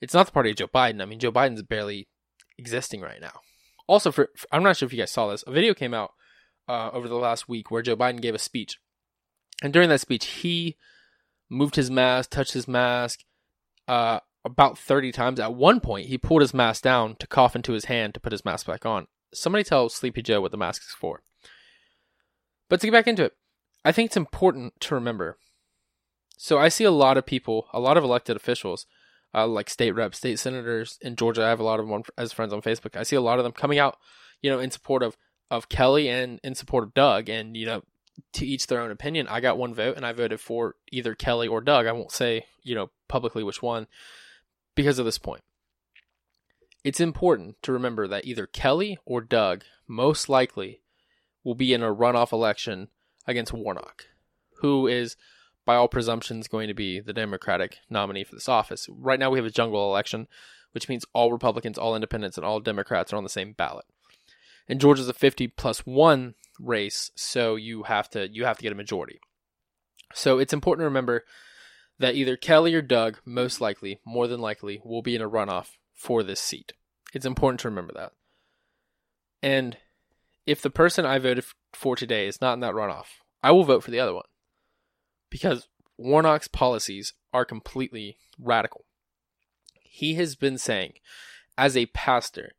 It's 0.01 0.13
not 0.13 0.27
the 0.27 0.31
party 0.31 0.51
of 0.51 0.55
Joe 0.55 0.67
Biden. 0.67 1.01
I 1.01 1.05
mean, 1.05 1.19
Joe 1.19 1.31
Biden's 1.31 1.63
barely 1.63 2.07
existing 2.57 3.01
right 3.01 3.21
now. 3.21 3.41
Also, 3.87 4.11
for, 4.11 4.29
for 4.35 4.47
I'm 4.51 4.63
not 4.63 4.77
sure 4.77 4.85
if 4.85 4.93
you 4.93 4.99
guys 4.99 5.11
saw 5.11 5.29
this, 5.29 5.43
a 5.47 5.51
video 5.51 5.73
came 5.73 5.93
out 5.93 6.13
uh, 6.67 6.89
over 6.91 7.07
the 7.07 7.15
last 7.15 7.47
week 7.47 7.71
where 7.71 7.81
Joe 7.81 7.95
Biden 7.95 8.21
gave 8.21 8.35
a 8.35 8.39
speech, 8.39 8.79
and 9.63 9.73
during 9.73 9.89
that 9.89 10.01
speech, 10.01 10.25
he 10.25 10.75
moved 11.49 11.75
his 11.75 11.89
mask, 11.89 12.29
touched 12.29 12.53
his 12.53 12.67
mask 12.67 13.23
uh, 13.87 14.19
about 14.43 14.77
30 14.77 15.11
times. 15.11 15.39
At 15.39 15.53
one 15.53 15.79
point, 15.79 16.07
he 16.07 16.17
pulled 16.17 16.41
his 16.41 16.53
mask 16.53 16.83
down 16.83 17.15
to 17.19 17.27
cough 17.27 17.55
into 17.55 17.73
his 17.73 17.85
hand 17.85 18.13
to 18.13 18.19
put 18.19 18.31
his 18.31 18.45
mask 18.45 18.67
back 18.67 18.85
on. 18.85 19.07
Somebody 19.33 19.63
tell 19.63 19.89
Sleepy 19.89 20.21
Joe 20.21 20.41
what 20.41 20.51
the 20.51 20.57
mask 20.57 20.83
is 20.83 20.95
for. 20.97 21.21
But 22.69 22.81
to 22.81 22.87
get 22.87 22.93
back 22.93 23.07
into 23.07 23.23
it, 23.23 23.33
I 23.85 23.91
think 23.91 24.07
it's 24.07 24.17
important 24.17 24.73
to 24.81 24.95
remember. 24.95 25.37
So 26.37 26.59
I 26.59 26.69
see 26.69 26.83
a 26.83 26.91
lot 26.91 27.17
of 27.17 27.25
people, 27.25 27.67
a 27.73 27.79
lot 27.79 27.97
of 27.97 28.03
elected 28.03 28.35
officials 28.35 28.85
uh, 29.33 29.47
like 29.47 29.69
state 29.69 29.91
reps, 29.91 30.17
state 30.17 30.39
senators 30.39 30.97
in 31.01 31.15
Georgia. 31.15 31.43
I 31.43 31.49
have 31.49 31.59
a 31.59 31.63
lot 31.63 31.79
of 31.79 31.87
them 31.87 32.03
as 32.17 32.33
friends 32.33 32.53
on 32.53 32.61
Facebook. 32.61 32.95
I 32.95 33.03
see 33.03 33.15
a 33.15 33.21
lot 33.21 33.39
of 33.39 33.43
them 33.43 33.53
coming 33.53 33.79
out, 33.79 33.97
you 34.41 34.49
know, 34.49 34.59
in 34.59 34.71
support 34.71 35.03
of 35.03 35.17
of 35.49 35.69
Kelly 35.69 36.09
and 36.09 36.39
in 36.43 36.55
support 36.55 36.83
of 36.83 36.93
Doug. 36.93 37.29
And 37.29 37.55
you 37.55 37.65
know, 37.65 37.83
to 38.33 38.45
each 38.45 38.67
their 38.67 38.81
own 38.81 38.91
opinion. 38.91 39.27
I 39.27 39.39
got 39.41 39.57
one 39.57 39.73
vote, 39.73 39.97
and 39.97 40.05
I 40.05 40.13
voted 40.13 40.39
for 40.39 40.75
either 40.91 41.15
Kelly 41.15 41.47
or 41.47 41.61
Doug. 41.61 41.85
I 41.85 41.91
won't 41.91 42.11
say 42.11 42.45
you 42.63 42.75
know 42.75 42.89
publicly 43.07 43.43
which 43.43 43.61
one 43.61 43.87
because 44.75 44.99
of 44.99 45.05
this 45.05 45.17
point. 45.17 45.43
It's 46.83 46.99
important 46.99 47.61
to 47.63 47.71
remember 47.71 48.07
that 48.07 48.25
either 48.25 48.47
Kelly 48.47 48.97
or 49.05 49.21
Doug 49.21 49.63
most 49.87 50.29
likely 50.29 50.81
will 51.43 51.55
be 51.55 51.73
in 51.73 51.83
a 51.83 51.93
runoff 51.93 52.31
election 52.31 52.89
against 53.25 53.53
Warnock, 53.53 54.05
who 54.59 54.87
is 54.87 55.17
by 55.67 55.75
all 55.75 55.89
presumptions, 55.89 56.47
going 56.47 56.69
to 56.69 56.73
be 56.73 57.01
the 57.01 57.11
Democratic 57.11 57.79
nominee 57.89 58.23
for 58.23 58.33
this 58.33 58.47
office. 58.47 58.87
Right 58.89 59.19
now, 59.19 59.29
we 59.29 59.37
have 59.37 59.45
a 59.45 59.51
jungle 59.51 59.89
election, 59.89 60.27
which 60.71 60.87
means 60.87 61.05
all 61.11 61.29
Republicans, 61.29 61.77
all 61.77 61.93
independents, 61.93 62.37
and 62.37 62.45
all 62.45 62.61
Democrats 62.61 63.11
are 63.11 63.17
on 63.17 63.23
the 63.23 63.29
same 63.29 63.51
ballot. 63.51 63.85
And 64.69 64.79
Georgia's 64.79 65.09
a 65.09 65.13
50 65.13 65.49
plus 65.49 65.79
one 65.85 66.35
race, 66.57 67.11
so 67.15 67.57
you 67.57 67.83
have 67.83 68.09
to 68.11 68.29
you 68.31 68.45
have 68.45 68.57
to 68.57 68.63
get 68.63 68.71
a 68.71 68.75
majority. 68.75 69.19
So 70.13 70.39
it's 70.39 70.53
important 70.53 70.83
to 70.83 70.87
remember 70.87 71.25
that 71.99 72.15
either 72.15 72.37
Kelly 72.37 72.73
or 72.73 72.81
Doug, 72.81 73.19
most 73.25 73.59
likely, 73.59 73.99
more 74.05 74.27
than 74.27 74.39
likely, 74.39 74.79
will 74.85 75.01
be 75.01 75.15
in 75.15 75.21
a 75.21 75.29
runoff 75.29 75.71
for 75.93 76.23
this 76.23 76.39
seat. 76.39 76.71
It's 77.13 77.25
important 77.25 77.59
to 77.61 77.69
remember 77.69 77.93
that. 77.93 78.13
And 79.43 79.77
if 80.45 80.61
the 80.61 80.69
person 80.69 81.05
I 81.05 81.19
voted 81.19 81.43
for 81.73 81.97
today 81.97 82.25
is 82.25 82.39
not 82.39 82.53
in 82.53 82.61
that 82.61 82.73
runoff, 82.73 83.07
I 83.43 83.51
will 83.51 83.65
vote 83.65 83.83
for 83.83 83.91
the 83.91 83.99
other 83.99 84.13
one 84.13 84.23
because 85.29 85.67
Warnock's 85.97 86.47
policies 86.47 87.13
are 87.33 87.45
completely 87.45 88.17
radical. 88.39 88.85
He 89.81 90.15
has 90.15 90.35
been 90.35 90.57
saying, 90.57 90.93
as 91.57 91.75
a 91.75 91.87
pastor, 91.87 92.53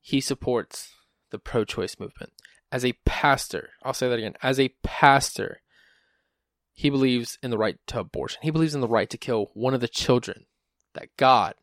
he 0.00 0.20
supports 0.20 0.94
the 1.30 1.38
pro 1.38 1.64
choice 1.64 1.98
movement. 1.98 2.32
As 2.72 2.84
a 2.84 2.94
pastor, 3.04 3.70
I'll 3.82 3.94
say 3.94 4.08
that 4.08 4.18
again, 4.18 4.34
as 4.42 4.58
a 4.58 4.74
pastor, 4.82 5.60
He 6.72 6.90
believes 6.90 7.38
in 7.42 7.50
the 7.50 7.58
right 7.58 7.78
to 7.88 8.00
abortion. 8.00 8.40
He 8.42 8.50
believes 8.50 8.74
in 8.74 8.80
the 8.80 8.88
right 8.88 9.08
to 9.08 9.16
kill 9.16 9.50
one 9.54 9.74
of 9.74 9.80
the 9.80 9.88
children 9.88 10.46
that 10.94 11.16
God 11.16 11.54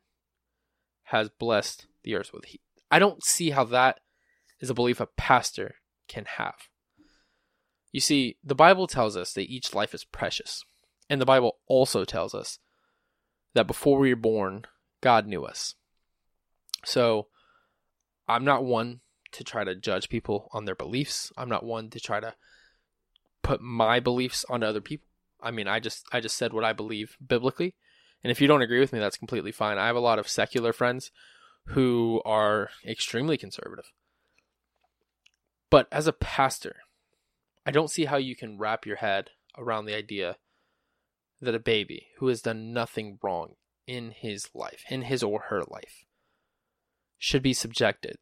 has 1.06 1.30
blessed 1.30 1.86
the 2.04 2.16
earth 2.16 2.32
with. 2.34 2.46
I 2.90 3.00
don't 3.00 3.24
see 3.24 3.52
how 3.52 3.64
that 3.66 4.00
is 4.60 4.70
a 4.70 4.74
belief 4.74 5.00
a 5.00 5.06
pastor 5.06 5.76
can 6.08 6.26
have. 6.26 6.56
You 7.94 8.02
see, 8.02 8.38
the 8.44 8.56
Bible 8.56 8.88
tells 8.88 9.16
us 9.16 9.32
that 9.34 9.50
each 9.50 9.74
life 9.74 9.94
is 9.94 10.04
precious. 10.04 10.66
And 11.10 11.22
the 11.22 11.26
Bible 11.26 11.58
also 11.68 12.04
tells 12.04 12.34
us 12.34 12.60
that 13.54 13.68
before 13.68 14.00
we 14.00 14.10
were 14.10 14.20
born, 14.20 14.66
God 15.00 15.28
knew 15.28 15.46
us. 15.46 15.76
So 16.84 17.28
I'm 18.28 18.44
not 18.44 18.66
one 18.66 19.02
to 19.34 19.44
try 19.44 19.64
to 19.64 19.76
judge 19.76 20.10
people 20.10 20.50
on 20.52 20.66
their 20.66 20.76
beliefs. 20.76 21.32
I'm 21.38 21.50
not 21.50 21.64
one 21.64 21.90
to 21.92 22.00
try 22.00 22.20
to 22.20 22.34
put 23.44 23.62
my 23.62 24.00
beliefs 24.00 24.44
onto 24.50 24.66
other 24.66 24.82
people. 24.82 25.08
I 25.40 25.52
mean, 25.52 25.68
I 25.68 25.80
just 25.80 26.06
I 26.12 26.20
just 26.20 26.38
said 26.38 26.52
what 26.52 26.64
I 26.64 26.74
believe 26.74 27.18
biblically. 27.26 27.76
And 28.24 28.32
if 28.32 28.42
you 28.42 28.48
don't 28.48 28.62
agree 28.62 28.80
with 28.80 28.94
me, 28.94 29.00
that's 29.00 29.18
completely 29.18 29.52
fine. 29.52 29.78
I 29.78 29.88
have 29.88 29.98
a 29.98 30.02
lot 30.02 30.18
of 30.18 30.30
secular 30.30 30.74
friends 30.74 31.12
who 31.68 32.22
are 32.26 32.70
extremely 32.86 33.38
conservative. 33.38 33.92
But 35.70 35.88
as 35.92 36.08
a 36.08 36.14
pastor, 36.14 36.78
I 37.66 37.72
don't 37.72 37.90
see 37.90 38.06
how 38.06 38.18
you 38.18 38.36
can 38.36 38.58
wrap 38.58 38.86
your 38.86 38.98
head 38.98 39.30
around 39.58 39.86
the 39.86 39.96
idea 39.96 40.38
that 41.42 41.56
a 41.56 41.60
baby 41.60 42.08
who 42.18 42.28
has 42.28 42.42
done 42.42 42.74
nothing 42.74 43.20
wrong 43.22 43.56
in 43.88 44.12
his 44.12 44.50
life, 44.54 44.84
in 44.90 45.04
his 45.04 45.24
or 45.24 45.46
her 45.50 45.62
life, 45.68 46.06
should 47.18 47.44
be 47.44 47.54
subjected 47.54 48.18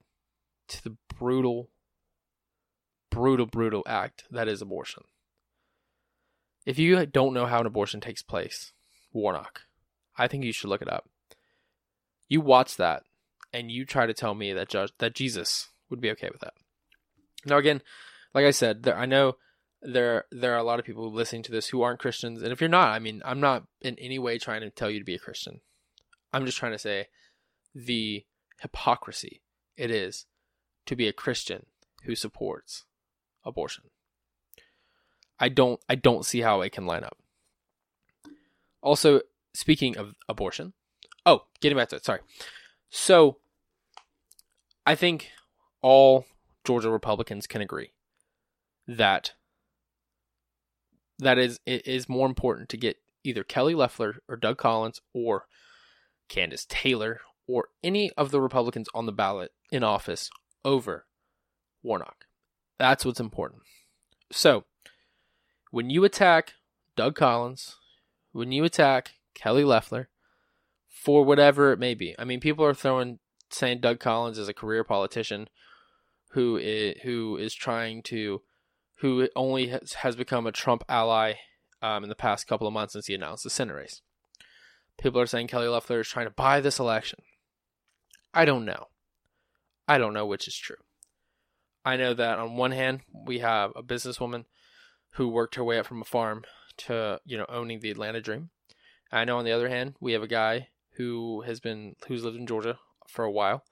to 0.68 0.84
the 0.84 0.98
brutal, 1.18 1.70
brutal, 3.10 3.46
brutal 3.46 3.84
act 3.88 4.24
that 4.32 4.48
is 4.48 4.62
abortion. 4.62 5.04
If 6.66 6.78
you 6.78 7.06
don't 7.06 7.34
know 7.34 7.48
how 7.48 7.62
an 7.62 7.66
abortion 7.66 8.02
takes 8.02 8.22
place, 8.22 8.74
Warnock, 9.12 9.62
I 10.18 10.28
think 10.28 10.44
you 10.44 10.54
should 10.54 10.70
look 10.70 10.82
it 10.82 10.92
up. 10.92 11.10
You 12.28 12.42
watch 12.42 12.78
that 12.78 13.04
and 13.52 13.72
you 13.72 13.86
try 13.86 14.06
to 14.06 14.14
tell 14.14 14.36
me 14.36 14.54
that 14.54 14.74
that 15.00 15.16
Jesus 15.16 15.70
would 15.90 16.00
be 16.00 16.12
okay 16.12 16.30
with 16.32 16.42
that. 16.42 16.54
Now 17.46 17.58
again, 17.58 17.82
like 18.34 18.46
I 18.46 18.52
said, 18.52 18.84
there, 18.84 18.98
I 18.98 19.06
know 19.06 19.36
there 19.82 20.26
there 20.32 20.54
are 20.54 20.60
a 20.60 20.64
lot 20.64 20.80
of 20.80 20.86
people 20.86 21.12
listening 21.12 21.44
to 21.44 21.52
this 21.52 21.68
who 21.68 21.82
aren't 21.82 22.00
Christians, 22.00 22.42
and 22.42 22.52
if 22.52 22.62
you're 22.62 22.70
not, 22.70 22.94
I 22.94 23.00
mean, 23.00 23.22
I'm 23.26 23.40
not 23.40 23.64
in 23.82 23.98
any 24.00 24.20
way 24.20 24.38
trying 24.38 24.62
to 24.62 24.70
tell 24.70 24.90
you 24.90 25.00
to 25.00 25.06
be 25.06 25.16
a 25.16 25.20
Christian. 25.20 25.62
I'm 26.34 26.46
just 26.46 26.58
trying 26.58 26.72
to 26.72 26.80
say 26.80 27.08
the 27.74 28.26
hypocrisy 28.62 29.42
it 29.76 29.92
is 29.92 30.26
to 30.86 30.96
be 30.96 31.08
a 31.08 31.14
Christian 31.14 31.66
who 32.04 32.16
supports 32.16 32.86
abortion. 33.44 33.86
I 35.40 35.50
don't 35.50 35.80
I 35.90 35.96
don't 35.96 36.26
see 36.26 36.42
how 36.42 36.62
it 36.62 36.72
can 36.72 36.86
line 36.86 37.04
up. 37.04 37.18
Also, 38.82 39.22
speaking 39.54 39.98
of 39.98 40.16
abortion, 40.30 40.74
oh, 41.26 41.46
getting 41.60 41.78
back 41.78 41.90
to 41.90 41.96
it, 41.98 42.06
sorry. 42.06 42.22
So, 42.90 43.38
I 44.86 44.96
think 44.96 45.30
all 45.82 46.26
Georgia 46.66 46.90
Republicans 46.90 47.48
can 47.48 47.62
agree 47.62 47.92
that 48.88 49.34
that 51.20 51.38
is 51.38 51.60
it 51.66 51.88
is 51.88 52.10
more 52.10 52.28
important 52.28 52.70
to 52.70 52.78
get 52.78 52.98
either 53.24 53.44
Kelly 53.44 53.76
Loeffler 53.76 54.16
or 54.28 54.36
Doug 54.36 54.58
Collins 54.58 55.00
or 55.14 55.46
Kandiss 56.30 56.68
Taylor 56.68 57.22
or 57.48 57.70
any 57.84 58.12
of 58.18 58.32
the 58.32 58.42
Republicans 58.42 58.88
on 58.94 59.06
the 59.06 59.12
ballot 59.12 59.52
in 59.72 59.84
office 59.84 60.30
over 60.64 61.06
Warnock. 61.84 62.26
That's 62.80 63.06
what's 63.06 63.20
important. 63.20 63.62
So, 64.32 64.64
when 65.70 65.90
you 65.90 66.04
attack 66.04 66.54
Doug 66.96 67.16
Collins, 67.16 67.78
when 68.32 68.52
you 68.52 68.64
attack 68.64 69.12
Kelly 69.36 69.64
Loeffler, 69.64 70.10
for 70.88 71.24
whatever 71.24 71.72
it 71.72 71.80
may 71.80 71.94
be, 71.94 72.16
I 72.18 72.24
mean, 72.24 72.40
people 72.40 72.66
are 72.66 72.74
throwing 72.74 73.20
saying 73.50 73.82
Doug 73.82 74.00
Collins 74.00 74.38
is 74.38 74.48
a 74.48 74.54
career 74.54 74.84
politician 74.84 75.50
who 76.32 76.58
is, 76.58 76.96
who 77.04 77.38
is 77.38 77.54
trying 77.54 78.02
to 78.04 78.42
who 79.02 79.28
only 79.36 79.68
has, 79.68 79.94
has 79.94 80.16
become 80.16 80.46
a 80.46 80.52
Trump 80.52 80.84
ally 80.88 81.34
um, 81.82 82.04
in 82.04 82.10
the 82.10 82.16
past 82.16 82.48
couple 82.48 82.68
of 82.68 82.74
months 82.74 82.94
since 82.94 83.08
he 83.08 83.16
announced 83.16 83.44
the 83.44 83.50
Senate 83.50 83.74
race. 83.74 84.02
People 85.02 85.20
are 85.20 85.26
saying 85.26 85.48
Kelly 85.48 85.68
Loeffler 85.68 86.02
is 86.02 86.08
trying 86.08 86.28
to 86.28 86.32
buy 86.32 86.62
this 86.62 86.80
election. 86.80 87.20
I 88.34 88.46
don't 88.46 88.64
know. 88.64 88.88
I 89.88 89.98
don't 89.98 90.14
know 90.14 90.28
which 90.28 90.48
is 90.48 90.56
true. 90.56 90.78
I 91.84 91.98
know 91.98 92.14
that 92.14 92.38
on 92.38 92.56
one 92.56 92.72
hand, 92.72 93.02
we 93.26 93.40
have 93.40 93.72
a 93.76 93.82
businesswoman 93.82 94.46
who 95.16 95.28
worked 95.28 95.56
her 95.56 95.64
way 95.64 95.80
up 95.80 95.88
from 95.88 96.02
a 96.02 96.06
farm 96.06 96.44
to, 96.78 97.20
you 97.26 97.38
know, 97.38 97.48
owning 97.50 97.80
the 97.80 97.90
Atlanta 97.90 98.22
dream. 98.22 98.52
I 99.12 99.26
know 99.26 99.38
on 99.38 99.46
the 99.46 99.52
other 99.52 99.68
hand, 99.68 99.96
we 100.00 100.14
have 100.14 100.22
a 100.22 100.28
guy 100.28 100.68
who 100.98 101.42
has 101.42 101.60
been 101.60 101.96
who's 102.08 102.24
lived 102.24 102.38
in 102.38 102.46
Georgia 102.46 102.78
for 103.08 103.26
a 103.26 103.32
while. 103.32 103.64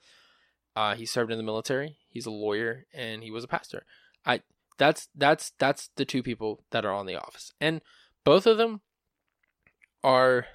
Uh, 0.75 0.95
he 0.95 1.05
served 1.05 1.31
in 1.31 1.37
the 1.37 1.43
military. 1.43 1.97
He's 2.09 2.25
a 2.25 2.31
lawyer 2.31 2.87
and 2.93 3.23
he 3.23 3.29
was 3.29 3.43
a 3.43 3.47
pastor. 3.47 3.83
I 4.25 4.41
that's 4.79 5.09
that's 5.13 5.51
that's 5.59 5.89
the 5.97 6.05
two 6.05 6.23
people 6.23 6.63
that 6.71 6.85
are 6.85 6.93
on 6.93 7.05
the 7.05 7.15
office, 7.15 7.51
and 7.61 7.81
both 8.23 8.47
of 8.47 8.57
them 8.57 8.81
are 10.03 10.47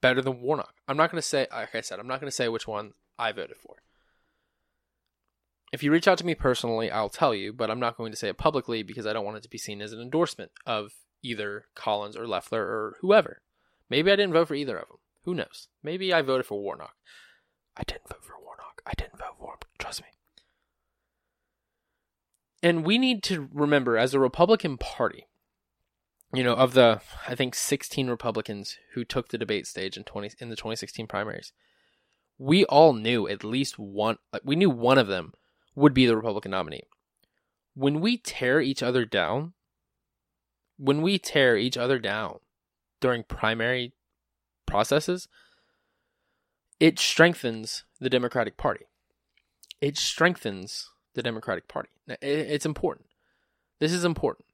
better 0.00 0.22
than 0.22 0.40
Warnock. 0.40 0.74
I'm 0.86 0.96
not 0.96 1.10
going 1.10 1.20
to 1.20 1.26
say, 1.26 1.46
like 1.50 1.74
I 1.74 1.80
said, 1.80 1.98
I'm 1.98 2.06
not 2.06 2.20
going 2.20 2.30
to 2.30 2.36
say 2.36 2.48
which 2.48 2.68
one 2.68 2.92
I 3.18 3.32
voted 3.32 3.56
for. 3.56 3.76
If 5.72 5.82
you 5.82 5.92
reach 5.92 6.08
out 6.08 6.18
to 6.18 6.26
me 6.26 6.34
personally, 6.34 6.90
I'll 6.90 7.08
tell 7.08 7.34
you, 7.34 7.52
but 7.52 7.70
I'm 7.70 7.80
not 7.80 7.96
going 7.96 8.12
to 8.12 8.16
say 8.16 8.28
it 8.28 8.38
publicly 8.38 8.82
because 8.82 9.06
I 9.06 9.12
don't 9.12 9.24
want 9.24 9.36
it 9.36 9.42
to 9.44 9.50
be 9.50 9.58
seen 9.58 9.80
as 9.80 9.92
an 9.92 10.00
endorsement 10.00 10.50
of 10.66 10.92
either 11.22 11.66
Collins 11.74 12.16
or 12.16 12.26
Loeffler 12.26 12.62
or 12.62 12.96
whoever. 13.00 13.42
Maybe 13.88 14.10
I 14.10 14.16
didn't 14.16 14.32
vote 14.32 14.48
for 14.48 14.54
either 14.54 14.76
of 14.76 14.88
them. 14.88 14.98
Who 15.24 15.34
knows? 15.34 15.68
Maybe 15.82 16.12
I 16.12 16.22
voted 16.22 16.46
for 16.46 16.60
Warnock. 16.60 16.94
I 17.76 17.82
didn't 17.84 18.08
vote 18.08 18.24
for 18.24 18.34
Warnock. 18.42 18.82
I 18.86 18.92
didn't 18.96 19.18
vote 19.18 19.36
for 19.38 19.52
him. 19.52 19.58
Trust 19.78 20.02
me. 20.02 20.08
And 22.62 22.84
we 22.84 22.98
need 22.98 23.22
to 23.24 23.48
remember 23.52 23.96
as 23.96 24.12
a 24.12 24.20
Republican 24.20 24.76
Party, 24.76 25.26
you 26.32 26.44
know, 26.44 26.54
of 26.54 26.74
the 26.74 27.00
I 27.26 27.34
think 27.34 27.54
16 27.54 28.08
Republicans 28.08 28.76
who 28.94 29.04
took 29.04 29.28
the 29.28 29.38
debate 29.38 29.66
stage 29.66 29.96
in 29.96 30.04
20 30.04 30.32
in 30.38 30.50
the 30.50 30.56
2016 30.56 31.06
primaries, 31.06 31.52
we 32.38 32.64
all 32.66 32.92
knew 32.92 33.28
at 33.28 33.44
least 33.44 33.78
one 33.78 34.18
we 34.44 34.56
knew 34.56 34.70
one 34.70 34.98
of 34.98 35.06
them 35.06 35.32
would 35.74 35.94
be 35.94 36.06
the 36.06 36.16
Republican 36.16 36.50
nominee. 36.50 36.84
When 37.74 38.00
we 38.00 38.18
tear 38.18 38.60
each 38.60 38.82
other 38.82 39.04
down, 39.04 39.54
when 40.76 41.02
we 41.02 41.18
tear 41.18 41.56
each 41.56 41.76
other 41.76 41.98
down 41.98 42.40
during 43.00 43.24
primary 43.24 43.94
processes, 44.66 45.28
it 46.78 46.98
strengthens 46.98 47.84
the 48.00 48.10
Democratic 48.10 48.56
Party. 48.56 48.86
It 49.80 49.96
strengthens 49.96 50.90
the 51.14 51.22
Democratic 51.22 51.68
Party. 51.68 51.90
It's 52.22 52.66
important. 52.66 53.06
This 53.78 53.92
is 53.92 54.04
important. 54.04 54.46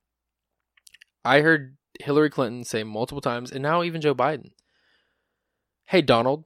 I 1.25 1.40
heard 1.40 1.76
Hillary 2.00 2.30
Clinton 2.30 2.64
say 2.64 2.84
multiple 2.84 3.20
times, 3.20 3.50
and 3.50 3.62
now 3.62 3.82
even 3.82 4.00
Joe 4.00 4.14
Biden, 4.14 4.52
hey, 5.86 6.02
Donald, 6.02 6.44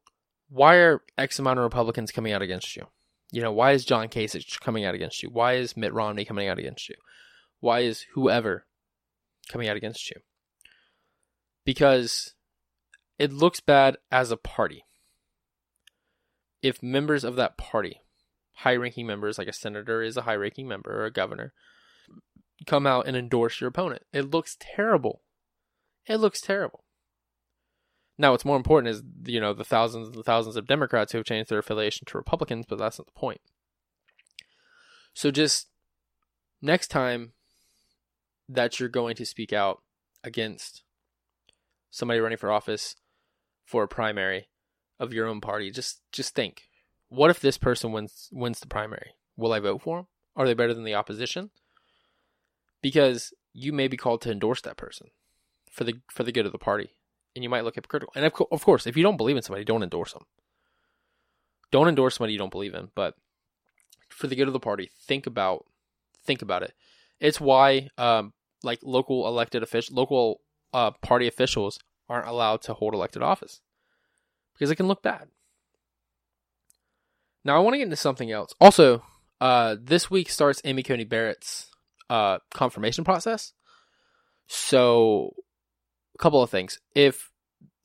why 0.48 0.76
are 0.76 1.02
X 1.18 1.38
amount 1.38 1.58
of 1.58 1.64
Republicans 1.64 2.10
coming 2.10 2.32
out 2.32 2.42
against 2.42 2.76
you? 2.76 2.86
You 3.32 3.42
know, 3.42 3.52
why 3.52 3.72
is 3.72 3.84
John 3.84 4.08
Kasich 4.08 4.60
coming 4.60 4.84
out 4.84 4.94
against 4.94 5.22
you? 5.22 5.30
Why 5.30 5.54
is 5.54 5.76
Mitt 5.76 5.92
Romney 5.92 6.24
coming 6.24 6.48
out 6.48 6.58
against 6.58 6.88
you? 6.88 6.96
Why 7.60 7.80
is 7.80 8.06
whoever 8.14 8.64
coming 9.48 9.68
out 9.68 9.76
against 9.76 10.10
you? 10.10 10.16
Because 11.64 12.34
it 13.18 13.32
looks 13.32 13.60
bad 13.60 13.98
as 14.10 14.30
a 14.30 14.36
party. 14.36 14.84
If 16.62 16.82
members 16.82 17.22
of 17.22 17.36
that 17.36 17.56
party 17.56 18.00
high 18.60 18.76
ranking 18.76 19.06
members, 19.06 19.38
like 19.38 19.48
a 19.48 19.52
senator 19.52 20.02
is 20.02 20.16
a 20.16 20.22
high 20.22 20.34
ranking 20.34 20.68
member 20.68 20.90
or 20.90 21.04
a 21.06 21.12
governor, 21.12 21.52
come 22.66 22.86
out 22.86 23.06
and 23.06 23.16
endorse 23.16 23.60
your 23.60 23.68
opponent. 23.68 24.02
It 24.12 24.30
looks 24.30 24.56
terrible. 24.60 25.22
It 26.06 26.16
looks 26.16 26.40
terrible. 26.40 26.84
Now, 28.18 28.32
what's 28.32 28.44
more 28.44 28.58
important 28.58 28.94
is, 28.94 29.02
you 29.24 29.40
know, 29.40 29.54
the 29.54 29.64
thousands 29.64 30.14
and 30.14 30.24
thousands 30.24 30.56
of 30.56 30.66
Democrats 30.66 31.12
who 31.12 31.18
have 31.18 31.24
changed 31.26 31.50
their 31.50 31.60
affiliation 31.60 32.04
to 32.06 32.18
Republicans, 32.18 32.66
but 32.68 32.78
that's 32.78 32.98
not 32.98 33.06
the 33.06 33.18
point. 33.18 33.40
So 35.14 35.30
just 35.30 35.68
next 36.60 36.88
time 36.88 37.32
that 38.46 38.78
you're 38.78 38.90
going 38.90 39.16
to 39.16 39.24
speak 39.24 39.54
out 39.54 39.82
against 40.22 40.82
somebody 41.90 42.20
running 42.20 42.36
for 42.36 42.52
office 42.52 42.96
for 43.64 43.84
a 43.84 43.88
primary 43.88 44.48
of 44.98 45.14
your 45.14 45.26
own 45.26 45.40
party, 45.40 45.70
just 45.70 46.02
just 46.12 46.34
think 46.34 46.64
what 47.10 47.30
if 47.30 47.40
this 47.40 47.58
person 47.58 47.92
wins 47.92 48.28
wins 48.32 48.60
the 48.60 48.66
primary? 48.66 49.14
Will 49.36 49.52
I 49.52 49.60
vote 49.60 49.82
for 49.82 49.98
them? 49.98 50.06
Are 50.36 50.46
they 50.46 50.54
better 50.54 50.72
than 50.72 50.84
the 50.84 50.94
opposition? 50.94 51.50
Because 52.80 53.34
you 53.52 53.72
may 53.72 53.88
be 53.88 53.96
called 53.96 54.22
to 54.22 54.30
endorse 54.30 54.62
that 54.62 54.76
person 54.76 55.08
for 55.70 55.84
the 55.84 55.94
for 56.10 56.22
the 56.22 56.32
good 56.32 56.46
of 56.46 56.52
the 56.52 56.58
party, 56.58 56.94
and 57.34 57.42
you 57.42 57.50
might 57.50 57.64
look 57.64 57.74
hypocritical. 57.74 58.12
And 58.16 58.24
of, 58.24 58.32
co- 58.32 58.48
of 58.50 58.64
course, 58.64 58.86
if 58.86 58.96
you 58.96 59.02
don't 59.02 59.16
believe 59.16 59.36
in 59.36 59.42
somebody, 59.42 59.64
don't 59.64 59.82
endorse 59.82 60.12
them. 60.12 60.24
Don't 61.70 61.88
endorse 61.88 62.16
somebody 62.16 62.32
you 62.32 62.38
don't 62.38 62.50
believe 62.50 62.74
in, 62.74 62.90
but 62.94 63.14
for 64.08 64.26
the 64.26 64.36
good 64.36 64.48
of 64.48 64.52
the 64.52 64.60
party, 64.60 64.90
think 65.06 65.26
about 65.26 65.66
think 66.24 66.42
about 66.42 66.62
it. 66.62 66.72
It's 67.18 67.40
why 67.40 67.88
um, 67.98 68.32
like 68.62 68.78
local 68.82 69.26
elected 69.26 69.62
officials, 69.62 69.96
local 69.96 70.40
uh, 70.72 70.92
party 71.02 71.26
officials 71.26 71.78
aren't 72.08 72.28
allowed 72.28 72.62
to 72.62 72.74
hold 72.74 72.94
elected 72.94 73.22
office 73.22 73.60
because 74.54 74.70
it 74.70 74.76
can 74.76 74.86
look 74.86 75.02
bad. 75.02 75.28
Now, 77.44 77.56
I 77.56 77.61
want 77.61 77.75
to 77.75 77.78
get 77.78 77.85
into 77.85 77.97
something 77.97 78.30
else. 78.30 78.54
Also, 78.61 79.02
uh, 79.40 79.76
this 79.80 80.11
week 80.11 80.30
starts 80.30 80.61
Amy 80.64 80.82
Coney 80.82 81.04
Barrett's 81.04 81.70
uh, 82.09 82.38
confirmation 82.52 83.04
process. 83.04 83.52
So, 84.47 85.35
a 86.14 86.18
couple 86.18 86.42
of 86.42 86.50
things. 86.50 86.78
If 86.94 87.30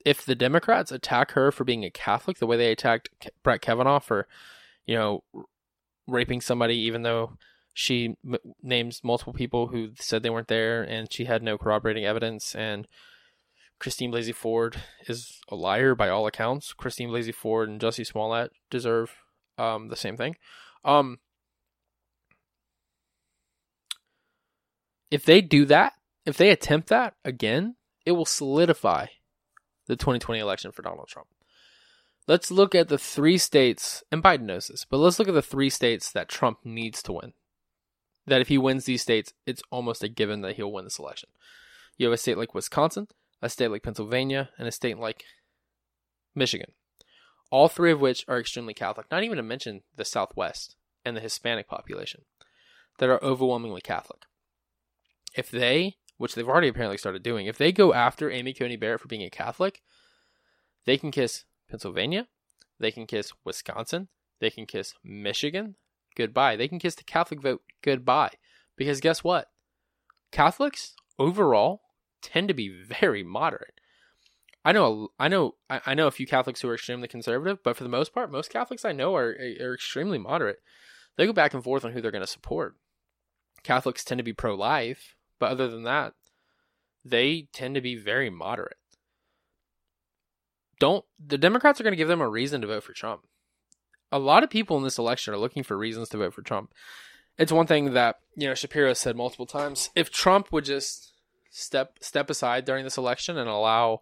if 0.05 0.23
the 0.23 0.35
Democrats 0.35 0.91
attack 0.91 1.31
her 1.31 1.51
for 1.51 1.63
being 1.63 1.83
a 1.83 1.89
Catholic, 1.89 2.37
the 2.37 2.45
way 2.45 2.57
they 2.57 2.71
attacked 2.71 3.09
Brett 3.43 3.61
Kavanaugh 3.61 3.99
for, 3.99 4.27
you 4.85 4.95
know, 4.95 5.23
raping 6.07 6.41
somebody, 6.41 6.75
even 6.75 7.01
though 7.01 7.37
she 7.73 8.15
m- 8.23 8.37
names 8.61 9.01
multiple 9.03 9.33
people 9.33 9.67
who 9.67 9.89
said 9.95 10.21
they 10.21 10.29
weren't 10.29 10.47
there 10.47 10.83
and 10.83 11.11
she 11.11 11.25
had 11.25 11.41
no 11.41 11.57
corroborating 11.57 12.05
evidence, 12.05 12.53
and 12.55 12.87
Christine 13.79 14.11
Blasey 14.11 14.33
Ford 14.33 14.77
is 15.07 15.41
a 15.49 15.55
liar 15.55 15.95
by 15.95 16.09
all 16.09 16.27
accounts. 16.27 16.71
Christine 16.73 17.09
Blasey 17.09 17.33
Ford 17.33 17.67
and 17.67 17.81
Jussie 17.81 18.05
Smollett 18.05 18.51
deserve 18.69 19.11
um, 19.57 19.89
the 19.89 19.95
same 19.95 20.17
thing. 20.17 20.35
Um, 20.83 21.19
if 25.11 25.25
they 25.25 25.41
do 25.41 25.65
that, 25.65 25.93
if 26.25 26.37
they 26.37 26.49
attempt 26.49 26.89
that 26.89 27.15
again, 27.23 27.75
it 28.05 28.13
will 28.13 28.25
solidify 28.25 29.07
the 29.87 29.95
2020 29.95 30.39
election 30.39 30.71
for 30.71 30.81
Donald 30.81 31.07
Trump. 31.07 31.27
Let's 32.27 32.49
look 32.49 32.73
at 32.73 32.87
the 32.87 32.97
three 32.97 33.37
states, 33.37 34.03
and 34.11 34.23
Biden 34.23 34.41
knows 34.41 34.67
this, 34.67 34.85
but 34.89 34.97
let's 34.97 35.19
look 35.19 35.27
at 35.27 35.35
the 35.35 35.43
three 35.43 35.69
states 35.69 36.11
that 36.11 36.27
Trump 36.27 36.59
needs 36.63 37.03
to 37.03 37.13
win. 37.13 37.33
That 38.25 38.41
if 38.41 38.47
he 38.47 38.57
wins 38.57 38.85
these 38.85 39.03
states, 39.03 39.33
it's 39.45 39.61
almost 39.69 40.03
a 40.03 40.09
given 40.09 40.41
that 40.41 40.55
he'll 40.55 40.71
win 40.71 40.85
this 40.85 40.97
election. 40.97 41.29
You 41.97 42.07
have 42.07 42.13
a 42.13 42.17
state 42.17 42.37
like 42.37 42.55
Wisconsin, 42.55 43.07
a 43.43 43.49
state 43.49 43.69
like 43.69 43.83
Pennsylvania, 43.83 44.49
and 44.57 44.67
a 44.67 44.71
state 44.71 44.97
like 44.97 45.23
Michigan. 46.33 46.71
All 47.55 47.69
three 47.69 47.93
of 47.93 48.01
which 48.01 48.25
are 48.27 48.37
extremely 48.37 48.73
Catholic, 48.73 49.09
not 49.09 49.23
even 49.23 49.37
to 49.37 49.41
mention 49.41 49.83
the 49.95 50.03
Southwest 50.03 50.75
and 51.05 51.15
the 51.15 51.21
Hispanic 51.21 51.69
population 51.69 52.23
that 52.97 53.07
are 53.07 53.23
overwhelmingly 53.23 53.79
Catholic. 53.79 54.23
If 55.37 55.51
they 55.51 55.95
which 56.17 56.35
they've 56.35 56.49
already 56.49 56.67
apparently 56.67 56.97
started 56.97 57.23
doing, 57.23 57.45
if 57.45 57.57
they 57.57 57.71
go 57.71 57.93
after 57.93 58.29
Amy 58.29 58.53
Coney 58.53 58.75
Barrett 58.75 58.99
for 58.99 59.07
being 59.07 59.23
a 59.23 59.29
Catholic, 59.29 59.81
they 60.83 60.97
can 60.97 61.11
kiss 61.11 61.45
Pennsylvania, 61.69 62.27
they 62.77 62.91
can 62.91 63.07
kiss 63.07 63.31
Wisconsin, 63.45 64.09
they 64.41 64.49
can 64.49 64.65
kiss 64.65 64.93
Michigan, 65.01 65.75
goodbye. 66.17 66.57
They 66.57 66.67
can 66.67 66.79
kiss 66.79 66.95
the 66.95 67.05
Catholic 67.05 67.41
vote 67.41 67.61
goodbye. 67.81 68.33
Because 68.75 68.99
guess 68.99 69.23
what? 69.23 69.47
Catholics 70.29 70.93
overall 71.17 71.83
tend 72.21 72.49
to 72.49 72.53
be 72.53 72.67
very 72.67 73.23
moderate. 73.23 73.74
I 74.65 74.71
know, 74.71 75.09
I 75.19 75.27
know, 75.27 75.53
I 75.69 75.93
know 75.93 76.07
a 76.07 76.11
few 76.11 76.25
Catholics 76.25 76.59
who 76.59 76.69
are 76.69 76.73
extremely 76.73 77.07
conservative, 77.07 77.59
but 77.63 77.77
for 77.77 77.83
the 77.83 77.89
most 77.89 78.15
part, 78.15 78.31
most 78.31 78.49
Catholics 78.49 78.83
I 78.83 78.93
know 78.93 79.15
are 79.15 79.37
are 79.61 79.75
extremely 79.75 80.17
moderate. 80.17 80.57
They 81.15 81.27
go 81.27 81.33
back 81.33 81.53
and 81.53 81.63
forth 81.63 81.85
on 81.85 81.91
who 81.91 82.01
they're 82.01 82.09
going 82.09 82.21
to 82.21 82.27
support. 82.27 82.75
Catholics 83.61 84.03
tend 84.03 84.17
to 84.17 84.23
be 84.23 84.33
pro-life, 84.33 85.15
but 85.39 85.51
other 85.51 85.67
than 85.67 85.83
that, 85.83 86.13
they 87.05 87.47
tend 87.53 87.75
to 87.75 87.81
be 87.81 87.95
very 87.95 88.31
moderate. 88.31 88.77
Don't 90.79 91.05
the 91.23 91.37
Democrats 91.37 91.79
are 91.79 91.83
going 91.83 91.93
to 91.93 91.97
give 91.97 92.07
them 92.07 92.21
a 92.21 92.27
reason 92.27 92.61
to 92.61 92.67
vote 92.67 92.83
for 92.83 92.93
Trump. 92.93 93.21
A 94.11 94.17
lot 94.17 94.43
of 94.43 94.49
people 94.49 94.77
in 94.77 94.83
this 94.83 94.97
election 94.97 95.31
are 95.33 95.37
looking 95.37 95.63
for 95.63 95.77
reasons 95.77 96.09
to 96.09 96.17
vote 96.17 96.33
for 96.33 96.41
Trump. 96.41 96.73
It's 97.37 97.51
one 97.51 97.67
thing 97.67 97.93
that, 97.93 98.15
you 98.35 98.47
know, 98.47 98.55
Shapiro 98.55 98.93
said 98.93 99.15
multiple 99.15 99.45
times. 99.45 99.91
If 99.95 100.09
Trump 100.09 100.51
would 100.51 100.65
just 100.65 101.13
step 101.51 101.99
step 102.01 102.31
aside 102.31 102.65
during 102.65 102.83
this 102.83 102.97
election 102.97 103.37
and 103.37 103.47
allow 103.47 104.01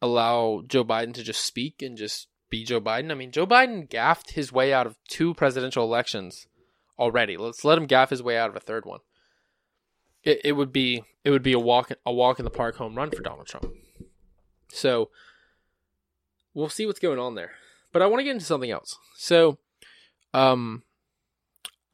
allow 0.00 0.62
Joe 0.66 0.84
Biden 0.84 1.14
to 1.14 1.22
just 1.22 1.44
speak 1.44 1.82
and 1.82 1.96
just 1.96 2.28
be 2.50 2.64
Joe 2.64 2.80
Biden. 2.80 3.10
I 3.10 3.14
mean, 3.14 3.32
Joe 3.32 3.46
Biden 3.46 3.88
gaffed 3.88 4.32
his 4.32 4.52
way 4.52 4.72
out 4.72 4.86
of 4.86 4.96
two 5.08 5.34
presidential 5.34 5.84
elections 5.84 6.46
already. 6.98 7.36
Let's 7.36 7.64
let 7.64 7.78
him 7.78 7.86
gaff 7.86 8.10
his 8.10 8.22
way 8.22 8.38
out 8.38 8.50
of 8.50 8.56
a 8.56 8.60
third 8.60 8.84
one 8.84 9.00
it, 10.28 10.40
it 10.44 10.52
would 10.52 10.72
be 10.72 11.04
it 11.24 11.30
would 11.30 11.42
be 11.42 11.52
a 11.52 11.58
walk 11.58 11.90
a 12.04 12.12
walk 12.12 12.38
in 12.38 12.44
the 12.44 12.50
park 12.50 12.76
home 12.76 12.94
run 12.94 13.10
for 13.10 13.22
Donald 13.22 13.46
Trump. 13.46 13.72
So 14.68 15.10
we'll 16.54 16.68
see 16.68 16.86
what's 16.86 16.98
going 16.98 17.18
on 17.18 17.34
there. 17.34 17.52
But 17.92 18.02
I 18.02 18.06
want 18.06 18.20
to 18.20 18.24
get 18.24 18.32
into 18.32 18.44
something 18.44 18.70
else. 18.70 18.98
So 19.16 19.58
um 20.34 20.82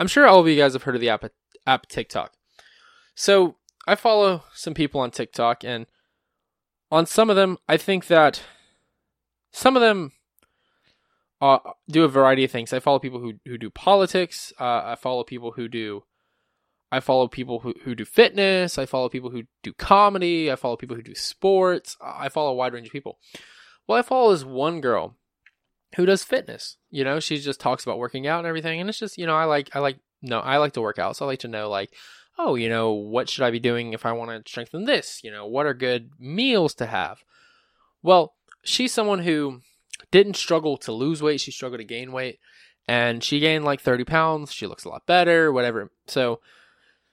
I'm 0.01 0.09
sure 0.09 0.27
all 0.27 0.41
of 0.41 0.49
you 0.49 0.57
guys 0.57 0.73
have 0.73 0.83
heard 0.83 0.97
of 0.97 1.01
the 1.01 1.11
app 1.11 1.25
app 1.67 1.87
TikTok. 1.87 2.33
So 3.15 3.57
I 3.87 3.95
follow 3.95 4.43
some 4.55 4.75
people 4.75 5.01
on 5.01 5.11
TikTok 5.11 5.63
and 5.65 5.87
on 6.91 7.07
some 7.07 7.31
of 7.31 7.37
them 7.37 7.59
I 7.69 7.77
think 7.77 8.07
that 8.09 8.43
some 9.53 9.77
of 9.77 9.83
them 9.83 10.13
uh, 11.41 11.59
do 11.89 12.05
a 12.05 12.09
variety 12.09 12.45
of 12.45 12.51
things. 12.51 12.73
I 12.73 12.81
follow 12.81 12.99
people 12.99 13.21
who 13.21 13.35
who 13.45 13.59
do 13.59 13.71
politics. 13.71 14.53
Uh, 14.59 14.83
I 14.85 14.95
follow 14.95 15.25
people 15.25 15.53
who 15.53 15.69
do 15.69 16.05
I 16.91 17.01
follow 17.01 17.27
people 17.27 17.59
who, 17.61 17.75
who 17.83 17.95
do 17.95 18.05
fitness. 18.05 18.79
I 18.79 18.87
follow 18.87 19.09
people 19.09 19.31
who 19.31 19.43
do 19.65 19.73
comedy. 19.73 20.51
I 20.51 20.57
follow 20.57 20.77
people 20.77 20.95
who 20.97 21.03
do 21.03 21.15
sports. 21.15 21.97
I 22.01 22.29
follow 22.29 22.53
a 22.53 22.55
wide 22.55 22.73
range 22.73 22.87
of 22.87 22.93
people. 22.93 23.19
Well, 23.89 23.99
I 23.99 24.03
follow 24.03 24.31
this 24.31 24.45
one 24.45 24.81
girl 24.81 25.17
who 25.97 26.07
does 26.07 26.23
fitness. 26.23 26.77
You 26.91 27.05
know, 27.05 27.19
she 27.21 27.39
just 27.39 27.61
talks 27.61 27.83
about 27.83 27.99
working 27.99 28.27
out 28.27 28.39
and 28.39 28.47
everything. 28.47 28.81
And 28.81 28.89
it's 28.89 28.99
just, 28.99 29.19
you 29.19 29.27
know, 29.27 29.35
I 29.35 29.45
like, 29.45 29.75
I 29.75 29.81
like, 29.81 29.99
no, 30.23 30.39
I 30.39 30.59
like 30.59 30.73
to 30.75 30.81
work 30.81 30.99
out. 30.99 31.17
So 31.17 31.25
I 31.25 31.29
like 31.29 31.41
to 31.41 31.49
know, 31.49 31.69
like, 31.69 31.93
oh, 32.39 32.55
you 32.55 32.69
know, 32.69 32.93
what 32.93 33.29
should 33.29 33.45
I 33.45 33.51
be 33.51 33.61
doing 33.61 33.93
if 33.93 34.05
I 34.05 34.13
want 34.13 34.31
to 34.31 34.51
strengthen 34.51 34.85
this? 34.85 35.21
You 35.23 35.31
know, 35.31 35.47
what 35.47 35.67
are 35.67 35.75
good 35.75 36.11
meals 36.19 36.75
to 36.75 36.87
have? 36.87 37.25
Well, 38.03 38.35
she's 38.63 38.93
someone 38.93 39.21
who 39.21 39.61
didn't 40.11 40.37
struggle 40.37 40.77
to 40.79 40.93
lose 40.93 41.23
weight. 41.23 41.41
She 41.41 41.51
struggled 41.51 41.81
to 41.81 41.85
gain 41.85 42.13
weight. 42.13 42.39
And 42.87 43.25
she 43.25 43.41
gained 43.41 43.65
like 43.65 43.81
30 43.81 44.05
pounds. 44.05 44.53
She 44.53 44.67
looks 44.67 44.85
a 44.85 44.91
lot 44.91 45.07
better, 45.07 45.51
whatever. 45.51 45.91
So, 46.07 46.41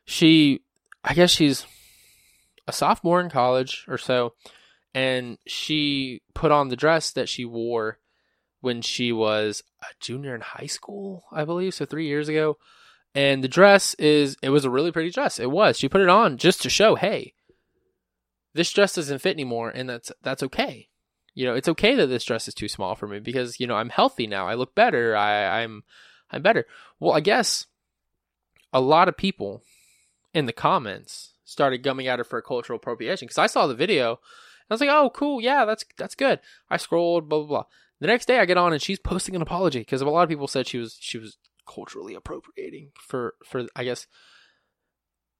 she, 0.05 0.61
I 1.03 1.13
guess 1.13 1.31
she's 1.31 1.65
a 2.67 2.73
sophomore 2.73 3.21
in 3.21 3.29
college 3.29 3.85
or 3.87 3.97
so, 3.97 4.33
and 4.93 5.37
she 5.47 6.21
put 6.33 6.51
on 6.51 6.69
the 6.69 6.75
dress 6.75 7.11
that 7.11 7.29
she 7.29 7.45
wore 7.45 7.99
when 8.61 8.81
she 8.81 9.11
was 9.11 9.63
a 9.81 9.93
junior 9.99 10.35
in 10.35 10.41
high 10.41 10.67
school, 10.67 11.23
I 11.31 11.45
believe, 11.45 11.73
so 11.73 11.85
three 11.85 12.07
years 12.07 12.29
ago. 12.29 12.57
And 13.13 13.43
the 13.43 13.49
dress 13.49 13.93
is, 13.95 14.37
it 14.41 14.49
was 14.49 14.63
a 14.63 14.69
really 14.69 14.91
pretty 14.91 15.09
dress. 15.09 15.39
It 15.39 15.51
was. 15.51 15.77
She 15.77 15.89
put 15.89 16.01
it 16.01 16.09
on 16.09 16.37
just 16.37 16.61
to 16.61 16.69
show, 16.69 16.95
hey, 16.95 17.33
this 18.53 18.71
dress 18.71 18.95
doesn't 18.95 19.19
fit 19.19 19.35
anymore, 19.35 19.69
and 19.69 19.89
that's 19.89 20.11
that's 20.21 20.43
okay. 20.43 20.89
You 21.33 21.45
know, 21.45 21.53
it's 21.53 21.69
okay 21.69 21.95
that 21.95 22.07
this 22.07 22.25
dress 22.25 22.47
is 22.47 22.53
too 22.53 22.67
small 22.67 22.95
for 22.95 23.07
me 23.07 23.19
because 23.19 23.59
you 23.59 23.67
know 23.67 23.75
I'm 23.75 23.89
healthy 23.89 24.27
now. 24.27 24.47
I 24.47 24.55
look 24.55 24.75
better. 24.75 25.15
I, 25.15 25.61
I'm 25.63 25.83
I'm 26.31 26.41
better. 26.41 26.65
Well, 26.99 27.13
I 27.13 27.21
guess 27.21 27.67
a 28.73 28.81
lot 28.81 29.07
of 29.07 29.17
people 29.17 29.63
in 30.33 30.45
the 30.45 30.53
comments 30.53 31.33
started 31.45 31.83
gumming 31.83 32.07
at 32.07 32.19
her 32.19 32.25
for 32.25 32.41
cultural 32.41 32.77
appropriation 32.77 33.27
because 33.27 33.37
I 33.37 33.47
saw 33.47 33.67
the 33.67 33.75
video. 33.75 34.19
I 34.69 34.73
was 34.73 34.81
like, 34.81 34.89
oh, 34.89 35.09
cool, 35.13 35.41
yeah, 35.41 35.65
that's 35.65 35.85
that's 35.97 36.15
good. 36.15 36.39
I 36.69 36.77
scrolled, 36.77 37.29
blah 37.29 37.39
blah 37.39 37.47
blah. 37.47 37.65
The 37.99 38.07
next 38.07 38.25
day, 38.25 38.39
I 38.39 38.45
get 38.45 38.57
on 38.57 38.73
and 38.73 38.81
she's 38.81 38.99
posting 38.99 39.35
an 39.35 39.41
apology 39.41 39.79
because 39.79 40.01
a 40.01 40.05
lot 40.05 40.23
of 40.23 40.29
people 40.29 40.47
said 40.47 40.67
she 40.67 40.77
was 40.77 40.97
she 40.99 41.17
was 41.17 41.37
culturally 41.67 42.15
appropriating 42.15 42.91
for 42.99 43.35
for 43.45 43.67
I 43.75 43.83
guess 43.83 44.07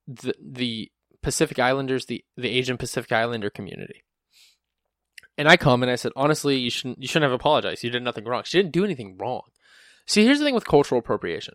the 0.06 0.34
the 0.40 0.90
Pacific 1.22 1.58
Islanders, 1.58 2.06
the 2.06 2.24
the 2.36 2.50
Asian 2.50 2.76
Pacific 2.76 3.12
Islander 3.12 3.50
community. 3.50 4.02
And 5.38 5.48
I 5.48 5.56
come 5.56 5.82
and 5.82 5.90
I 5.90 5.96
said, 5.96 6.12
honestly, 6.14 6.56
you 6.56 6.70
shouldn't 6.70 7.00
you 7.00 7.08
shouldn't 7.08 7.30
have 7.30 7.40
apologized. 7.40 7.82
You 7.82 7.90
did 7.90 8.02
nothing 8.02 8.24
wrong. 8.24 8.42
She 8.44 8.58
didn't 8.58 8.72
do 8.72 8.84
anything 8.84 9.16
wrong. 9.16 9.42
See, 10.06 10.24
here's 10.24 10.40
the 10.40 10.44
thing 10.44 10.54
with 10.54 10.66
cultural 10.66 10.98
appropriation. 10.98 11.54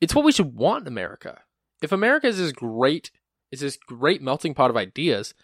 It's 0.00 0.14
what 0.14 0.24
we 0.24 0.32
should 0.32 0.54
want 0.54 0.82
in 0.82 0.88
America 0.88 1.40
if 1.82 1.92
America 1.92 2.26
is 2.26 2.38
this 2.38 2.52
great, 2.52 3.10
is 3.50 3.60
this 3.60 3.76
great 3.76 4.22
melting 4.22 4.54
pot 4.54 4.70
of 4.70 4.76
ideas, 4.76 5.34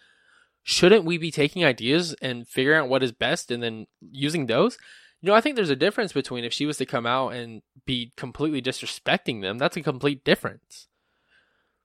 shouldn't 0.63 1.05
we 1.05 1.17
be 1.17 1.31
taking 1.31 1.63
ideas 1.63 2.15
and 2.21 2.47
figuring 2.47 2.79
out 2.79 2.89
what 2.89 3.03
is 3.03 3.11
best 3.11 3.51
and 3.51 3.61
then 3.61 3.87
using 4.01 4.45
those? 4.45 4.77
You 5.23 5.27
know, 5.27 5.35
I 5.35 5.39
think 5.39 5.55
there's 5.55 5.69
a 5.69 5.77
difference 5.77 6.11
between 6.11 6.43
if 6.43 6.51
she 6.51 6.65
was 6.65 6.75
to 6.77 6.85
come 6.85 7.05
out 7.05 7.29
and 7.29 7.61
be 7.85 8.11
completely 8.17 8.61
disrespecting 8.61 9.41
them, 9.41 9.57
that's 9.57 9.77
a 9.77 9.81
complete 9.81 10.25
difference. 10.25 10.89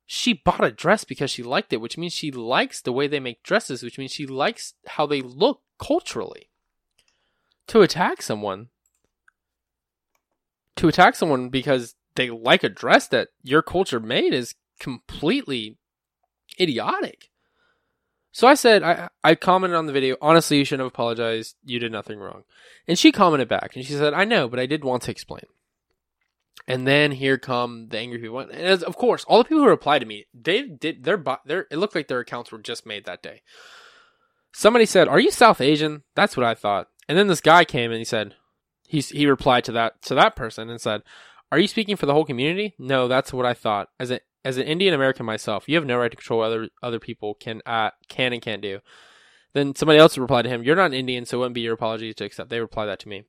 She 0.07 0.33
bought 0.33 0.65
a 0.65 0.73
dress 0.73 1.05
because 1.05 1.31
she 1.31 1.45
liked 1.45 1.73
it, 1.73 1.81
which 1.81 1.97
means 1.97 2.13
she 2.13 2.33
likes 2.33 2.81
the 2.81 2.91
way 2.91 3.07
they 3.07 3.21
make 3.21 3.45
dresses, 3.45 3.85
which 3.85 3.97
means 3.97 4.11
she 4.11 4.27
likes 4.27 4.75
how 4.89 5.07
they 5.07 5.23
look 5.23 5.61
culturally. 5.79 6.51
To 7.69 7.81
attack 7.81 8.23
someone, 8.23 8.71
to 10.75 10.89
attack 10.89 11.15
someone 11.15 11.49
because 11.49 11.95
they 12.17 12.31
like 12.31 12.65
a 12.65 12.69
dress 12.69 13.07
that 13.07 13.29
your 13.45 13.63
culture 13.63 14.01
made 14.01 14.35
is 14.35 14.57
completely 14.81 15.77
idiotic. 16.59 17.31
So 18.33 18.47
I 18.47 18.55
said, 18.55 18.83
I, 18.83 19.09
I 19.25 19.35
commented 19.35 19.77
on 19.77 19.87
the 19.87 19.93
video, 19.93 20.17
honestly, 20.21 20.59
you 20.59 20.65
shouldn't 20.65 20.85
have 20.85 20.93
apologized. 20.93 21.57
You 21.65 21.79
did 21.79 21.93
nothing 21.93 22.19
wrong. 22.19 22.45
And 22.87 22.99
she 22.99 23.11
commented 23.11 23.49
back 23.49 23.75
and 23.75 23.85
she 23.85 23.95
said, 23.95 24.15
I 24.15 24.25
know, 24.25 24.49
but 24.49 24.61
I 24.61 24.67
did 24.67 24.85
want 24.85 25.03
to 25.05 25.11
explain. 25.11 25.45
And 26.67 26.87
then 26.87 27.13
here 27.13 27.39
come 27.39 27.89
the 27.89 27.99
angry 27.99 28.19
people. 28.19 28.41
And 28.41 28.53
as, 28.53 28.83
of 28.83 28.97
course, 28.97 29.25
all 29.25 29.39
the 29.39 29.45
people 29.45 29.65
who 29.65 29.71
replied 29.71 30.01
to 30.01 30.07
me, 30.07 30.27
they 30.35 30.63
did 30.63 31.05
their 31.05 31.23
their 31.47 31.67
it 31.71 31.79
looked 31.79 31.95
like 31.95 32.09
their 32.09 32.21
accounts 32.21 32.53
were 32.53 32.59
just 32.59 32.85
made 32.85 33.07
that 33.07 33.23
day. 33.23 33.41
Somebody 34.53 34.85
said, 34.85 35.09
"Are 35.09 35.21
you 35.21 35.31
South 35.31 35.63
Asian?" 35.63 36.03
That's 36.15 36.37
what 36.37 36.45
I 36.45 36.55
thought. 36.55 36.89
And 37.09 37.17
then 37.17 37.27
this 37.27 37.41
guy 37.41 37.65
came 37.65 37.91
and 37.91 37.99
he 37.99 38.05
said, 38.05 38.35
he 38.89 39.01
he 39.01 39.27
replied 39.27 39.65
to 39.65 39.73
that 39.73 40.03
to 40.03 40.15
that 40.15 40.35
person 40.35 40.69
and 40.71 40.81
said, 40.81 41.03
"Are 41.53 41.59
you 41.59 41.69
speaking 41.69 41.97
for 41.97 42.07
the 42.07 42.15
whole 42.15 42.25
community?" 42.25 42.75
No, 42.79 43.07
that's 43.07 43.33
what 43.33 43.47
I 43.47 43.55
thought. 43.55 43.91
As 44.01 44.11
a 44.11 44.21
as 44.49 44.57
an 44.57 44.67
Indian 44.67 44.95
American 44.95 45.27
myself, 45.27 45.69
you 45.69 45.77
have 45.77 45.85
no 45.85 45.99
right 45.99 46.11
to 46.11 46.17
control 46.17 46.41
other 46.41 46.71
other 46.83 46.99
people 46.99 47.35
can 47.35 47.61
uh, 47.67 47.91
can 48.09 48.33
and 48.33 48.41
can't 48.41 48.63
do. 48.63 48.81
Then 49.53 49.75
somebody 49.75 49.99
else 49.99 50.17
replied 50.17 50.43
to 50.43 50.49
him, 50.49 50.63
"You're 50.63 50.75
not 50.75 50.87
an 50.87 50.95
Indian, 50.95 51.27
so 51.27 51.37
it 51.37 51.41
wouldn't 51.41 51.55
be 51.55 51.61
your 51.61 51.75
apology 51.75 52.15
to 52.15 52.25
accept." 52.25 52.49
They 52.49 52.59
replied 52.59 52.87
that 52.87 52.99
to 53.01 53.11
me, 53.11 53.25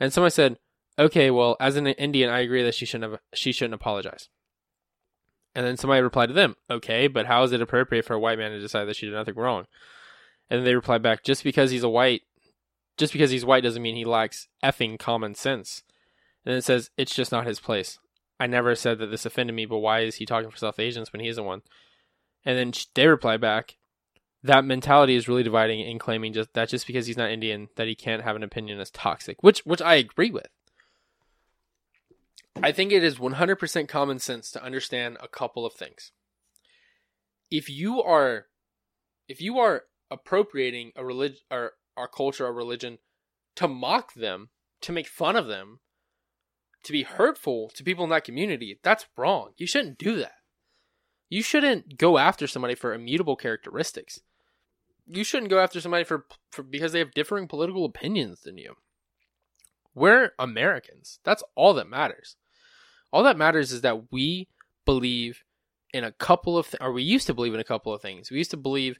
and 0.00 0.12
somebody 0.12 0.32
said, 0.32 0.58
"Okay, 0.98 1.30
well, 1.30 1.56
as 1.60 1.76
an 1.76 1.86
Indian, 1.86 2.28
I 2.28 2.40
agree 2.40 2.64
that 2.64 2.74
she 2.74 2.86
shouldn't 2.86 3.12
have 3.12 3.20
she 3.32 3.52
shouldn't 3.52 3.74
apologize." 3.74 4.30
And 5.54 5.64
then 5.64 5.76
somebody 5.76 6.02
replied 6.02 6.26
to 6.26 6.32
them, 6.32 6.56
"Okay, 6.68 7.06
but 7.06 7.26
how 7.26 7.44
is 7.44 7.52
it 7.52 7.62
appropriate 7.62 8.04
for 8.04 8.14
a 8.14 8.20
white 8.20 8.38
man 8.38 8.50
to 8.50 8.58
decide 8.58 8.86
that 8.86 8.96
she 8.96 9.06
did 9.06 9.14
nothing 9.14 9.36
wrong?" 9.36 9.66
And 10.50 10.58
then 10.58 10.64
they 10.64 10.74
replied 10.74 11.02
back, 11.02 11.22
"Just 11.22 11.44
because 11.44 11.70
he's 11.70 11.84
a 11.84 11.88
white, 11.88 12.22
just 12.96 13.12
because 13.12 13.30
he's 13.30 13.44
white 13.44 13.62
doesn't 13.62 13.82
mean 13.82 13.94
he 13.94 14.04
lacks 14.04 14.48
effing 14.64 14.98
common 14.98 15.36
sense." 15.36 15.84
And 16.44 16.56
it 16.56 16.64
says, 16.64 16.90
"It's 16.96 17.14
just 17.14 17.30
not 17.30 17.46
his 17.46 17.60
place." 17.60 18.00
I 18.40 18.46
never 18.46 18.74
said 18.74 18.98
that 18.98 19.06
this 19.06 19.26
offended 19.26 19.56
me, 19.56 19.66
but 19.66 19.78
why 19.78 20.00
is 20.00 20.16
he 20.16 20.26
talking 20.26 20.50
for 20.50 20.56
South 20.56 20.78
Asians 20.78 21.12
when 21.12 21.20
he 21.20 21.28
isn't 21.28 21.44
one? 21.44 21.62
And 22.44 22.56
then 22.56 22.72
they 22.94 23.06
reply 23.06 23.36
back, 23.36 23.76
that 24.42 24.64
mentality 24.64 25.16
is 25.16 25.28
really 25.28 25.42
dividing 25.42 25.82
and 25.82 25.98
claiming 25.98 26.32
just 26.32 26.52
that 26.54 26.68
just 26.68 26.86
because 26.86 27.06
he's 27.06 27.16
not 27.16 27.30
Indian 27.30 27.68
that 27.76 27.88
he 27.88 27.94
can't 27.94 28.22
have 28.22 28.36
an 28.36 28.42
opinion 28.42 28.78
is 28.80 28.90
toxic, 28.90 29.42
which 29.42 29.60
which 29.60 29.82
I 29.82 29.94
agree 29.94 30.30
with. 30.30 30.48
I 32.62 32.72
think 32.72 32.92
it 32.92 33.04
is 33.04 33.18
100% 33.18 33.88
common 33.88 34.18
sense 34.18 34.50
to 34.50 34.62
understand 34.62 35.16
a 35.20 35.28
couple 35.28 35.64
of 35.64 35.74
things. 35.74 36.12
If 37.50 37.68
you 37.68 38.02
are 38.02 38.46
if 39.28 39.40
you 39.40 39.58
are 39.58 39.84
appropriating 40.10 40.92
a 40.96 41.04
religion 41.04 41.40
or 41.50 41.72
our 41.96 42.08
culture 42.08 42.46
or 42.46 42.52
religion 42.52 42.98
to 43.56 43.68
mock 43.68 44.14
them, 44.14 44.50
to 44.82 44.92
make 44.92 45.08
fun 45.08 45.36
of 45.36 45.48
them, 45.48 45.80
to 46.84 46.92
be 46.92 47.02
hurtful 47.02 47.70
to 47.74 47.84
people 47.84 48.04
in 48.04 48.10
that 48.10 48.24
community, 48.24 48.78
that's 48.82 49.06
wrong. 49.16 49.50
You 49.56 49.66
shouldn't 49.66 49.98
do 49.98 50.16
that. 50.16 50.32
You 51.28 51.42
shouldn't 51.42 51.98
go 51.98 52.18
after 52.18 52.46
somebody 52.46 52.74
for 52.74 52.94
immutable 52.94 53.36
characteristics. 53.36 54.20
You 55.06 55.24
shouldn't 55.24 55.50
go 55.50 55.58
after 55.58 55.80
somebody 55.80 56.04
for, 56.04 56.26
for 56.50 56.62
because 56.62 56.92
they 56.92 56.98
have 56.98 57.12
differing 57.12 57.48
political 57.48 57.84
opinions 57.84 58.40
than 58.40 58.58
you. 58.58 58.74
We're 59.94 60.32
Americans. 60.38 61.18
That's 61.24 61.42
all 61.54 61.74
that 61.74 61.88
matters. 61.88 62.36
All 63.12 63.22
that 63.24 63.38
matters 63.38 63.72
is 63.72 63.80
that 63.82 64.12
we 64.12 64.48
believe 64.84 65.42
in 65.92 66.04
a 66.04 66.12
couple 66.12 66.56
of 66.56 66.70
th- 66.70 66.80
or 66.80 66.92
we 66.92 67.02
used 67.02 67.26
to 67.26 67.34
believe 67.34 67.54
in 67.54 67.60
a 67.60 67.64
couple 67.64 67.92
of 67.92 68.02
things. 68.02 68.30
We 68.30 68.38
used 68.38 68.50
to 68.52 68.56
believe 68.56 68.98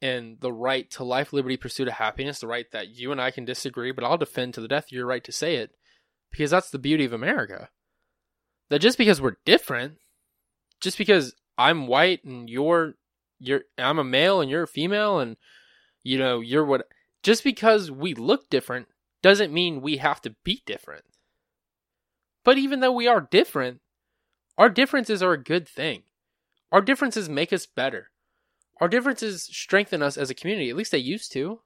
in 0.00 0.36
the 0.40 0.52
right 0.52 0.88
to 0.92 1.04
life, 1.04 1.32
liberty, 1.32 1.56
pursuit 1.56 1.88
of 1.88 1.94
happiness, 1.94 2.38
the 2.38 2.46
right 2.46 2.70
that 2.70 2.88
you 2.88 3.10
and 3.10 3.20
I 3.20 3.32
can 3.32 3.44
disagree, 3.44 3.90
but 3.90 4.04
I'll 4.04 4.16
defend 4.16 4.54
to 4.54 4.60
the 4.60 4.68
death 4.68 4.92
your 4.92 5.06
right 5.06 5.24
to 5.24 5.32
say 5.32 5.56
it 5.56 5.72
because 6.30 6.50
that's 6.50 6.70
the 6.70 6.78
beauty 6.78 7.04
of 7.04 7.12
America. 7.12 7.68
That 8.70 8.80
just 8.80 8.98
because 8.98 9.20
we're 9.20 9.36
different, 9.44 9.98
just 10.80 10.98
because 10.98 11.34
I'm 11.56 11.86
white 11.86 12.24
and 12.24 12.48
you're 12.48 12.94
you're 13.40 13.62
I'm 13.76 13.98
a 13.98 14.04
male 14.04 14.40
and 14.40 14.50
you're 14.50 14.64
a 14.64 14.68
female 14.68 15.18
and 15.18 15.36
you 16.02 16.18
know, 16.18 16.40
you're 16.40 16.64
what 16.64 16.86
just 17.22 17.44
because 17.44 17.90
we 17.90 18.14
look 18.14 18.48
different 18.50 18.88
doesn't 19.22 19.52
mean 19.52 19.80
we 19.80 19.96
have 19.96 20.20
to 20.22 20.34
be 20.44 20.62
different. 20.66 21.04
But 22.44 22.58
even 22.58 22.80
though 22.80 22.92
we 22.92 23.08
are 23.08 23.20
different, 23.20 23.80
our 24.56 24.68
differences 24.68 25.22
are 25.22 25.32
a 25.32 25.42
good 25.42 25.68
thing. 25.68 26.04
Our 26.70 26.80
differences 26.80 27.28
make 27.28 27.52
us 27.52 27.66
better. 27.66 28.10
Our 28.80 28.88
differences 28.88 29.42
strengthen 29.42 30.02
us 30.02 30.16
as 30.16 30.30
a 30.30 30.34
community. 30.34 30.70
At 30.70 30.76
least 30.76 30.92
they 30.92 30.98
used 30.98 31.32
to. 31.32 31.60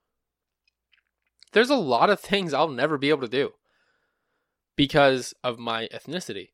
There's 1.51 1.69
a 1.69 1.75
lot 1.75 2.09
of 2.09 2.19
things 2.19 2.53
I'll 2.53 2.69
never 2.69 2.97
be 2.97 3.09
able 3.09 3.21
to 3.21 3.27
do 3.27 3.53
because 4.75 5.33
of 5.43 5.59
my 5.59 5.87
ethnicity. 5.93 6.49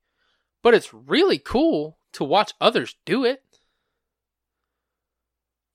But 0.62 0.74
it's 0.74 0.94
really 0.94 1.40
cool 1.40 2.00
to 2.14 2.24
watch 2.24 2.54
others 2.60 2.96
do 3.06 3.24
it. 3.24 3.44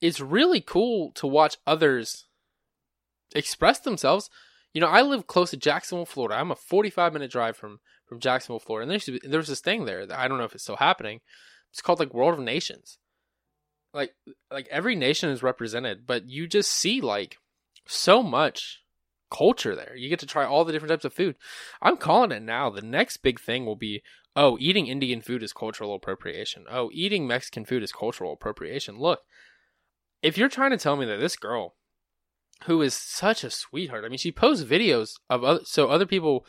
It's 0.01 0.21
really 0.21 0.61
cool 0.61 1.13
to 1.13 1.27
watch 1.27 1.57
others 1.67 2.27
express 3.35 3.79
themselves. 3.81 4.29
You 4.75 4.81
know, 4.81 4.89
I 4.89 5.03
live 5.03 5.27
close 5.27 5.51
to 5.51 5.57
Jacksonville, 5.57 6.05
Florida. 6.05 6.37
I'm 6.37 6.51
a 6.51 6.57
45 6.57 7.13
minute 7.13 7.31
drive 7.31 7.57
from 7.57 7.81
from 8.07 8.21
Jacksonville, 8.21 8.59
Florida. 8.59 8.83
And 8.83 8.91
there's 8.91 9.21
there's 9.23 9.49
this 9.49 9.61
thing 9.61 9.85
there 9.85 10.05
that 10.05 10.19
I 10.19 10.29
don't 10.29 10.39
know 10.39 10.45
if 10.45 10.55
it's 10.55 10.65
still 10.65 10.77
happening. 10.77 11.21
It's 11.73 11.81
called 11.81 12.01
like 12.01 12.13
World 12.13 12.35
of 12.35 12.41
Nations. 12.41 12.99
Like 13.95 14.15
like 14.51 14.69
every 14.71 14.97
nation 14.97 15.31
is 15.31 15.43
represented, 15.43 16.07
but 16.07 16.29
you 16.29 16.47
just 16.47 16.71
see 16.71 17.01
like 17.01 17.39
so 17.87 18.23
much 18.23 18.83
culture 19.35 19.75
there. 19.75 19.95
You 19.97 20.09
get 20.09 20.21
to 20.21 20.27
try 20.27 20.45
all 20.45 20.65
the 20.65 20.73
different 20.73 20.91
types 20.91 21.05
of 21.05 21.13
food. 21.13 21.37
I'm 21.83 21.97
calling 21.97 22.33
it 22.33 22.43
now. 22.43 22.71
The 22.71 22.83
next 22.83 23.19
big 23.19 23.41
thing 23.41 23.67
will 23.67 23.77
be 23.77 24.03
oh, 24.37 24.57
eating 24.61 24.87
Indian 24.87 25.21
food 25.21 25.43
is 25.43 25.53
cultural 25.53 25.95
appropriation. 25.95 26.65
Oh, 26.71 26.91
eating 26.93 27.27
Mexican 27.27 27.65
food 27.65 27.83
is 27.83 27.93
cultural 27.93 28.33
appropriation. 28.33 28.99
Look, 28.99 29.21
if 30.23 30.37
you're 30.37 30.49
trying 30.49 30.73
to 30.73 30.77
tell 30.77 30.97
me 30.97 31.07
that 31.07 31.21
this 31.21 31.37
girl, 31.37 31.75
who 32.65 32.83
is 32.83 32.95
such 32.95 33.45
a 33.45 33.51
sweetheart, 33.51 34.05
I 34.05 34.09
mean, 34.09 34.19
she 34.19 34.33
posts 34.33 34.65
videos 34.65 35.15
of 35.31 35.45
other, 35.45 35.61
so 35.65 35.89
other 35.89 36.07
people 36.07 36.47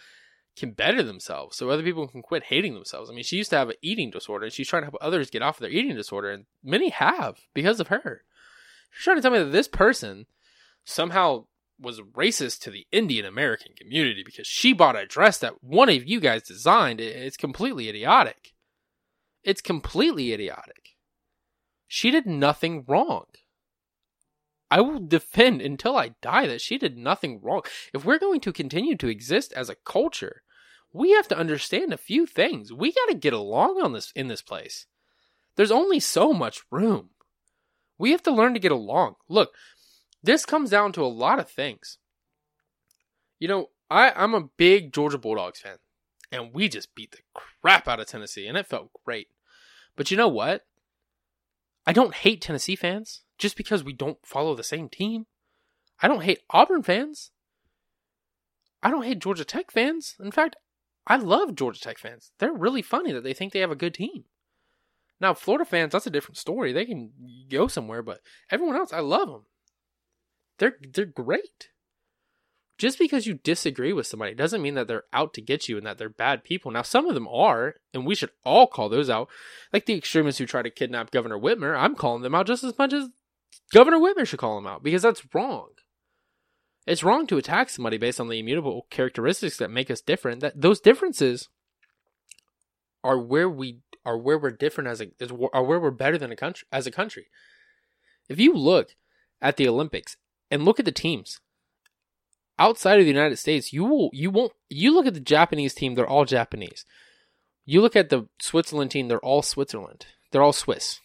can 0.58 0.72
better 0.72 1.04
themselves, 1.04 1.58
so 1.58 1.70
other 1.70 1.84
people 1.84 2.08
can 2.08 2.22
quit 2.22 2.46
hating 2.46 2.74
themselves. 2.74 3.10
I 3.10 3.14
mean, 3.14 3.24
she 3.24 3.38
used 3.38 3.50
to 3.52 3.58
have 3.58 3.70
an 3.70 3.76
eating 3.82 4.10
disorder, 4.10 4.46
and 4.46 4.54
she's 4.54 4.68
trying 4.68 4.84
to 4.84 4.86
help 4.86 4.98
others 5.02 5.30
get 5.30 5.42
off 5.42 5.58
of 5.58 5.62
their 5.62 5.70
eating 5.70 5.96
disorder, 5.96 6.32
and 6.32 6.46
many 6.64 6.90
have 6.90 7.40
because 7.54 7.80
of 7.80 7.90
her. 7.90 8.24
She's 8.92 9.04
trying 9.04 9.18
to 9.18 9.22
tell 9.22 9.32
me 9.32 9.40
that 9.40 9.52
this 9.52 9.68
person 9.68 10.26
somehow 10.86 11.46
was 11.80 12.02
racist 12.02 12.62
to 12.62 12.72
the 12.72 12.88
Indian 12.92 13.26
American 13.26 13.74
community 13.78 14.24
because 14.26 14.48
she 14.48 14.74
bought 14.74 14.96
a 14.96 15.06
dress 15.06 15.38
that 15.40 15.64
one 15.64 15.90
of 15.90 16.08
you 16.08 16.20
guys 16.20 16.44
designed. 16.44 17.02
It's 17.02 17.38
completely 17.38 17.90
idiotic. 17.90 18.54
It's 19.44 19.62
completely 19.62 20.34
idiotic. 20.34 20.96
She 21.88 22.12
did 22.12 22.26
nothing 22.26 22.84
wrong. 22.88 23.26
I 24.72 24.82
will 24.82 25.00
defend 25.00 25.62
until 25.62 25.96
I 25.96 26.16
die 26.22 26.48
that 26.48 26.62
she 26.62 26.78
did 26.78 26.98
nothing 26.98 27.40
wrong. 27.42 27.62
If 27.94 28.04
we're 28.04 28.20
going 28.20 28.42
to 28.42 28.52
continue 28.52 28.96
to 28.98 29.08
exist 29.08 29.54
as 29.54 29.70
a 29.70 29.76
culture, 29.76 30.42
we 30.92 31.12
have 31.12 31.28
to 31.28 31.38
understand 31.38 31.94
a 31.94 31.98
few 31.98 32.26
things. 32.26 32.74
We 32.74 32.92
got 32.92 33.10
to 33.10 33.16
get 33.16 33.34
along 33.34 33.80
on 33.82 33.94
this 33.94 34.12
in 34.16 34.28
this 34.28 34.42
place. 34.42 34.88
There's 35.56 35.72
only 35.72 36.00
so 36.00 36.34
much 36.34 36.64
room. 36.72 37.12
We 37.98 38.12
have 38.12 38.24
to 38.24 38.32
learn 38.32 38.54
to 38.54 38.60
get 38.60 38.72
along. 38.72 39.16
Look, 39.30 39.54
this 40.26 40.46
comes 40.46 40.70
down 40.70 40.92
to 40.94 41.04
a 41.04 41.08
lot 41.08 41.40
of 41.40 41.50
things. 41.50 41.98
You 43.40 43.48
know, 43.48 43.70
I, 43.90 44.12
I'm 44.12 44.34
a 44.34 44.50
big 44.58 44.94
Georgia 44.94 45.18
Bulldogs 45.18 45.60
fan, 45.60 45.78
and 46.32 46.54
we 46.54 46.68
just 46.70 46.96
beat 46.96 47.12
the 47.12 47.20
crap 47.34 47.88
out 47.88 48.00
of 48.00 48.08
Tennessee, 48.08 48.48
and 48.48 48.58
it 48.58 48.68
felt 48.68 48.92
great. 49.06 49.28
But 49.96 50.12
you 50.12 50.18
know 50.18 50.28
what? 50.28 50.66
I 51.86 51.94
don't 51.94 52.16
hate 52.16 52.42
Tennessee 52.42 52.76
fans 52.76 53.22
just 53.38 53.56
because 53.56 53.84
we 53.84 53.94
don't 53.94 54.18
follow 54.26 54.56
the 54.56 54.64
same 54.64 54.90
team. 54.90 55.28
I 56.02 56.08
don't 56.08 56.24
hate 56.24 56.42
Auburn 56.50 56.84
fans. 56.84 57.32
I 58.82 58.90
don't 58.90 59.04
hate 59.04 59.20
Georgia 59.20 59.46
Tech 59.46 59.72
fans. 59.72 60.16
In 60.20 60.32
fact, 60.32 60.56
I 61.08 61.18
love 61.18 61.56
Georgia 61.56 61.80
Tech 61.80 62.00
fans. 62.00 62.32
They're 62.40 62.52
really 62.52 62.82
funny 62.82 63.12
that 63.12 63.24
they 63.24 63.34
think 63.34 63.54
they 63.54 63.60
have 63.60 63.72
a 63.72 63.76
good 63.76 63.94
team. 63.94 64.26
Now, 65.22 65.34
Florida 65.34 65.66
fans, 65.66 65.92
that's 65.92 66.08
a 66.08 66.12
different 66.12 66.38
story. 66.38 66.74
They 66.74 66.86
can 66.86 67.12
go 67.50 67.68
somewhere, 67.68 68.02
but 68.02 68.22
everyone 68.50 68.76
else, 68.76 68.92
I 68.92 69.00
love 69.00 69.30
them. 69.30 69.46
They're 70.60 70.78
they're 70.82 71.06
great. 71.06 71.70
Just 72.78 73.00
because 73.00 73.26
you 73.26 73.36
disagree 73.36 73.94
with 73.94 74.06
somebody 74.06 74.34
doesn't 74.34 74.62
mean 74.62 74.76
that 74.76 74.88
they're 74.88 75.06
out 75.14 75.34
to 75.36 75.42
get 75.42 75.70
you 75.70 75.78
and 75.78 75.86
that 75.86 75.98
they're 75.98 76.10
bad 76.10 76.44
people. 76.44 76.72
Now, 76.72 76.82
some 76.82 77.08
of 77.08 77.14
them 77.14 77.28
are, 77.30 77.76
and 77.94 78.06
we 78.06 78.16
should 78.16 78.32
all 78.44 78.68
call 78.68 78.90
those 78.90 79.10
out. 79.10 79.30
Like 79.72 79.86
the 79.86 79.96
extremists 79.96 80.40
who 80.40 80.46
try 80.46 80.62
to 80.62 80.70
kidnap 80.70 81.12
Governor 81.12 81.40
Whitmer, 81.40 81.78
I'm 81.78 81.96
calling 81.96 82.22
them 82.22 82.36
out 82.36 82.48
just 82.48 82.66
as 82.66 82.78
much 82.78 82.92
as 82.92 83.08
Governor 83.72 83.98
Whitmer 83.98 84.28
should 84.28 84.40
call 84.40 84.56
them 84.56 84.68
out 84.68 84.84
because 84.84 85.04
that's 85.04 85.26
wrong. 85.34 85.70
It's 86.86 87.04
wrong 87.04 87.26
to 87.28 87.38
attack 87.38 87.70
somebody 87.70 87.98
based 87.98 88.20
on 88.20 88.28
the 88.28 88.40
immutable 88.40 88.88
characteristics 88.90 89.58
that 89.58 89.72
make 89.72 89.90
us 89.90 90.02
different. 90.02 90.42
That 90.42 90.60
those 90.60 90.82
differences 90.82 91.50
are 93.04 93.20
where 93.20 93.50
we 93.50 93.80
are 94.06 94.18
where 94.18 94.38
we're 94.38 94.52
different 94.52 94.90
as 94.90 95.02
a 95.02 95.08
are 95.54 95.64
where 95.64 95.80
we're 95.80 95.92
better 95.92 96.18
than 96.18 96.32
a 96.32 96.36
country 96.36 96.68
as 96.72 96.86
a 96.86 96.92
country. 96.92 97.28
If 98.30 98.40
you 98.40 98.54
look 98.54 98.96
at 99.42 99.58
the 99.58 99.68
Olympics, 99.68 100.18
and 100.52 100.66
look 100.66 100.80
at 100.80 100.86
the 100.86 100.92
teams 100.92 101.40
outside 102.58 103.00
of 103.00 103.06
the 103.06 103.12
United 103.12 103.38
States. 103.38 103.74
You 103.74 103.86
will 103.86 104.10
you 104.14 104.30
won't 104.30 104.54
you 104.70 104.94
look 104.94 105.06
at 105.06 105.14
the 105.14 105.20
Japanese 105.20 105.74
team; 105.74 105.96
they're 105.96 106.08
all 106.08 106.26
Japanese. 106.26 106.86
You 107.66 107.82
look 107.82 107.96
at 107.96 108.10
the 108.10 108.28
Switzerland 108.40 108.92
team; 108.92 109.08
they're 109.08 109.20
all 109.20 109.42
Switzerland. 109.42 110.06
They're 110.32 110.44
all 110.44 110.54
Swiss. 110.54 111.00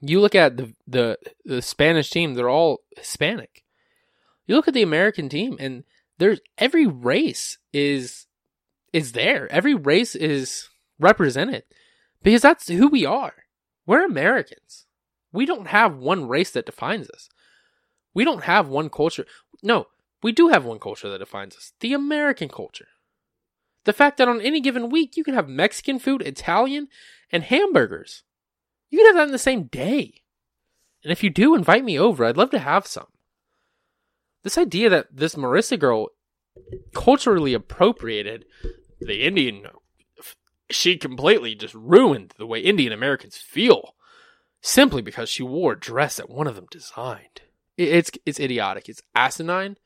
You 0.00 0.20
look 0.20 0.34
at 0.34 0.56
the 0.56 0.74
the 0.86 1.18
the 1.44 1.62
Spanish 1.62 2.10
team; 2.10 2.34
they're 2.34 2.50
all 2.50 2.80
Hispanic. 2.96 3.64
You 4.46 4.56
look 4.56 4.68
at 4.68 4.74
the 4.74 4.82
American 4.82 5.28
team, 5.28 5.56
and 5.60 5.84
there's 6.18 6.40
every 6.58 6.86
race 6.86 7.58
is 7.72 8.26
is 8.92 9.12
there. 9.12 9.50
Every 9.52 9.74
race 9.74 10.14
is 10.14 10.68
represented 10.98 11.64
because 12.22 12.42
that's 12.42 12.68
who 12.68 12.88
we 12.88 13.04
are. 13.06 13.34
We're 13.86 14.04
Americans. 14.04 14.86
We 15.32 15.46
don't 15.46 15.68
have 15.68 15.96
one 15.96 16.26
race 16.28 16.50
that 16.50 16.66
defines 16.66 17.08
us. 17.10 17.28
We 18.14 18.24
don't 18.24 18.44
have 18.44 18.68
one 18.68 18.90
culture. 18.90 19.26
No, 19.62 19.86
we 20.22 20.32
do 20.32 20.48
have 20.48 20.64
one 20.64 20.78
culture 20.78 21.08
that 21.08 21.18
defines 21.18 21.56
us 21.56 21.72
the 21.80 21.94
American 21.94 22.48
culture. 22.48 22.88
The 23.84 23.92
fact 23.92 24.18
that 24.18 24.28
on 24.28 24.40
any 24.40 24.60
given 24.60 24.90
week 24.90 25.16
you 25.16 25.24
can 25.24 25.34
have 25.34 25.48
Mexican 25.48 25.98
food, 25.98 26.22
Italian, 26.22 26.88
and 27.32 27.44
hamburgers. 27.44 28.24
You 28.90 28.98
can 28.98 29.06
have 29.06 29.16
that 29.16 29.28
in 29.28 29.32
the 29.32 29.38
same 29.38 29.64
day. 29.64 30.22
And 31.02 31.12
if 31.12 31.22
you 31.22 31.30
do, 31.30 31.54
invite 31.54 31.84
me 31.84 31.98
over. 31.98 32.24
I'd 32.24 32.36
love 32.36 32.50
to 32.50 32.58
have 32.58 32.86
some. 32.86 33.06
This 34.42 34.58
idea 34.58 34.90
that 34.90 35.08
this 35.12 35.34
Marissa 35.34 35.78
girl 35.78 36.08
culturally 36.94 37.54
appropriated 37.54 38.44
the 39.00 39.22
Indian, 39.22 39.66
she 40.70 40.96
completely 40.96 41.54
just 41.54 41.74
ruined 41.74 42.34
the 42.38 42.46
way 42.46 42.60
Indian 42.60 42.92
Americans 42.92 43.36
feel 43.36 43.94
simply 44.60 45.00
because 45.00 45.28
she 45.28 45.42
wore 45.42 45.72
a 45.72 45.78
dress 45.80 46.16
that 46.16 46.28
one 46.28 46.46
of 46.46 46.54
them 46.54 46.66
designed. 46.70 47.42
It's 47.80 48.10
it's 48.26 48.38
idiotic. 48.38 48.88
It's 48.88 49.02
asinine. 49.14 49.76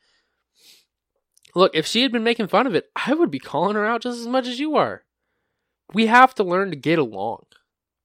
Look, 1.55 1.73
if 1.73 1.87
she 1.87 2.01
had 2.01 2.11
been 2.11 2.25
making 2.25 2.47
fun 2.47 2.67
of 2.67 2.75
it, 2.75 2.89
I 2.95 3.13
would 3.13 3.31
be 3.31 3.39
calling 3.39 3.75
her 3.75 3.85
out 3.85 4.01
just 4.01 4.19
as 4.19 4.27
much 4.27 4.47
as 4.47 4.59
you 4.59 4.75
are. 4.75 5.05
We 5.93 6.07
have 6.07 6.35
to 6.35 6.43
learn 6.43 6.71
to 6.71 6.75
get 6.75 6.99
along. 6.99 7.45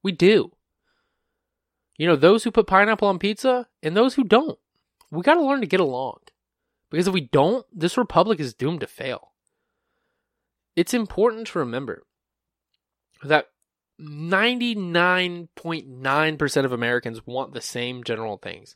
We 0.01 0.13
do. 0.13 0.53
You 1.97 2.07
know, 2.07 2.15
those 2.15 2.45
who 2.45 2.51
put 2.51 2.67
pineapple 2.67 3.09
on 3.09 3.19
pizza 3.19 3.67
and 3.83 3.97
those 3.97 4.15
who 4.15 4.23
don't. 4.23 4.57
We 5.11 5.23
got 5.23 5.33
to 5.33 5.43
learn 5.43 5.59
to 5.59 5.67
get 5.67 5.81
along. 5.81 6.19
Because 6.89 7.07
if 7.07 7.13
we 7.13 7.21
don't, 7.21 7.65
this 7.73 7.97
republic 7.97 8.39
is 8.39 8.53
doomed 8.53 8.79
to 8.79 8.87
fail. 8.87 9.33
It's 10.75 10.93
important 10.93 11.47
to 11.47 11.59
remember 11.59 12.03
that 13.23 13.47
99.9% 13.99 16.65
of 16.65 16.71
Americans 16.71 17.27
want 17.27 17.53
the 17.53 17.61
same 17.61 18.03
general 18.03 18.37
things. 18.37 18.75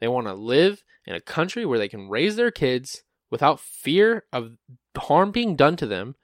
They 0.00 0.08
want 0.08 0.26
to 0.26 0.34
live 0.34 0.82
in 1.06 1.14
a 1.14 1.20
country 1.20 1.64
where 1.64 1.78
they 1.78 1.88
can 1.88 2.08
raise 2.08 2.36
their 2.36 2.50
kids 2.50 3.02
without 3.30 3.60
fear 3.60 4.24
of 4.32 4.56
harm 4.96 5.30
being 5.30 5.56
done 5.56 5.76
to 5.76 5.86
them, 5.86 6.16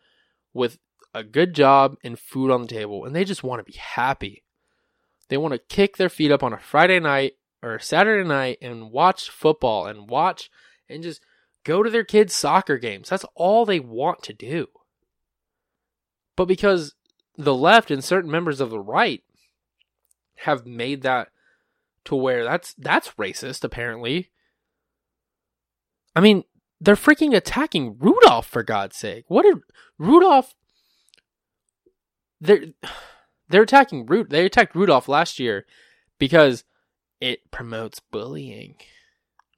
with 0.52 0.78
a 1.14 1.22
good 1.22 1.54
job 1.54 1.96
and 2.02 2.18
food 2.18 2.50
on 2.50 2.62
the 2.62 2.68
table, 2.68 3.04
and 3.04 3.14
they 3.14 3.24
just 3.24 3.44
want 3.44 3.64
to 3.64 3.70
be 3.72 3.78
happy. 3.78 4.42
They 5.28 5.36
want 5.36 5.52
to 5.52 5.74
kick 5.74 5.96
their 5.96 6.08
feet 6.08 6.32
up 6.32 6.42
on 6.42 6.52
a 6.52 6.58
Friday 6.58 7.00
night 7.00 7.34
or 7.62 7.76
a 7.76 7.80
Saturday 7.80 8.28
night 8.28 8.58
and 8.60 8.90
watch 8.90 9.30
football 9.30 9.86
and 9.86 10.08
watch 10.08 10.50
and 10.88 11.02
just 11.02 11.22
go 11.64 11.82
to 11.82 11.90
their 11.90 12.04
kids' 12.04 12.34
soccer 12.34 12.78
games. 12.78 13.08
That's 13.08 13.24
all 13.34 13.64
they 13.64 13.80
want 13.80 14.22
to 14.24 14.32
do. 14.32 14.66
But 16.36 16.46
because 16.46 16.94
the 17.36 17.54
left 17.54 17.90
and 17.90 18.04
certain 18.04 18.30
members 18.30 18.60
of 18.60 18.70
the 18.70 18.80
right 18.80 19.22
have 20.38 20.66
made 20.66 21.02
that 21.02 21.28
to 22.06 22.14
where 22.14 22.44
that's 22.44 22.74
that's 22.74 23.12
racist 23.14 23.64
apparently. 23.64 24.30
I 26.16 26.20
mean, 26.20 26.44
they're 26.80 26.94
freaking 26.94 27.34
attacking 27.34 27.96
Rudolph 27.98 28.46
for 28.46 28.62
God's 28.62 28.96
sake. 28.96 29.24
What 29.28 29.42
did 29.42 29.58
Rudolph 29.98 30.54
they're 32.40 32.66
they're 33.48 33.62
attacking 33.62 34.06
Rud 34.06 34.30
they 34.30 34.44
attacked 34.44 34.74
Rudolph 34.74 35.08
last 35.08 35.38
year 35.38 35.66
because 36.18 36.64
it 37.20 37.50
promotes 37.50 38.00
bullying. 38.00 38.76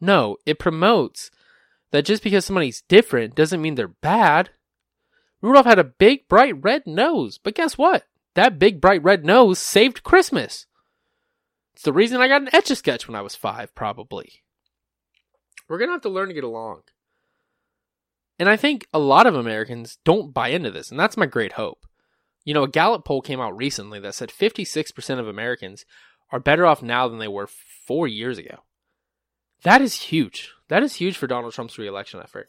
No, 0.00 0.36
it 0.46 0.58
promotes 0.58 1.30
that 1.90 2.04
just 2.04 2.22
because 2.22 2.44
somebody's 2.44 2.82
different 2.82 3.34
doesn't 3.34 3.62
mean 3.62 3.74
they're 3.74 3.88
bad. 3.88 4.50
Rudolph 5.40 5.66
had 5.66 5.78
a 5.78 5.84
big, 5.84 6.28
bright 6.28 6.54
red 6.62 6.86
nose, 6.86 7.38
but 7.38 7.54
guess 7.54 7.78
what? 7.78 8.04
That 8.34 8.58
big, 8.58 8.80
bright 8.80 9.02
red 9.02 9.24
nose 9.24 9.58
saved 9.58 10.02
Christmas. 10.02 10.66
It's 11.76 11.82
the 11.82 11.92
reason 11.92 12.22
I 12.22 12.28
got 12.28 12.40
an 12.40 12.48
etch 12.54 12.70
a 12.70 12.76
sketch 12.76 13.06
when 13.06 13.14
I 13.14 13.20
was 13.20 13.34
five, 13.34 13.74
probably. 13.74 14.42
We're 15.68 15.76
going 15.76 15.90
to 15.90 15.92
have 15.92 16.00
to 16.02 16.08
learn 16.08 16.28
to 16.28 16.34
get 16.34 16.42
along. 16.42 16.84
And 18.38 18.48
I 18.48 18.56
think 18.56 18.88
a 18.94 18.98
lot 18.98 19.26
of 19.26 19.34
Americans 19.34 19.98
don't 20.02 20.32
buy 20.32 20.48
into 20.48 20.70
this, 20.70 20.90
and 20.90 20.98
that's 20.98 21.18
my 21.18 21.26
great 21.26 21.52
hope. 21.52 21.84
You 22.44 22.54
know, 22.54 22.62
a 22.62 22.68
Gallup 22.68 23.04
poll 23.04 23.20
came 23.20 23.40
out 23.40 23.58
recently 23.58 24.00
that 24.00 24.14
said 24.14 24.30
56% 24.30 25.18
of 25.18 25.28
Americans 25.28 25.84
are 26.32 26.40
better 26.40 26.64
off 26.64 26.82
now 26.82 27.08
than 27.08 27.18
they 27.18 27.28
were 27.28 27.46
four 27.46 28.08
years 28.08 28.38
ago. 28.38 28.60
That 29.62 29.82
is 29.82 30.00
huge. 30.00 30.54
That 30.68 30.82
is 30.82 30.94
huge 30.94 31.18
for 31.18 31.26
Donald 31.26 31.52
Trump's 31.52 31.76
reelection 31.76 32.20
effort. 32.20 32.48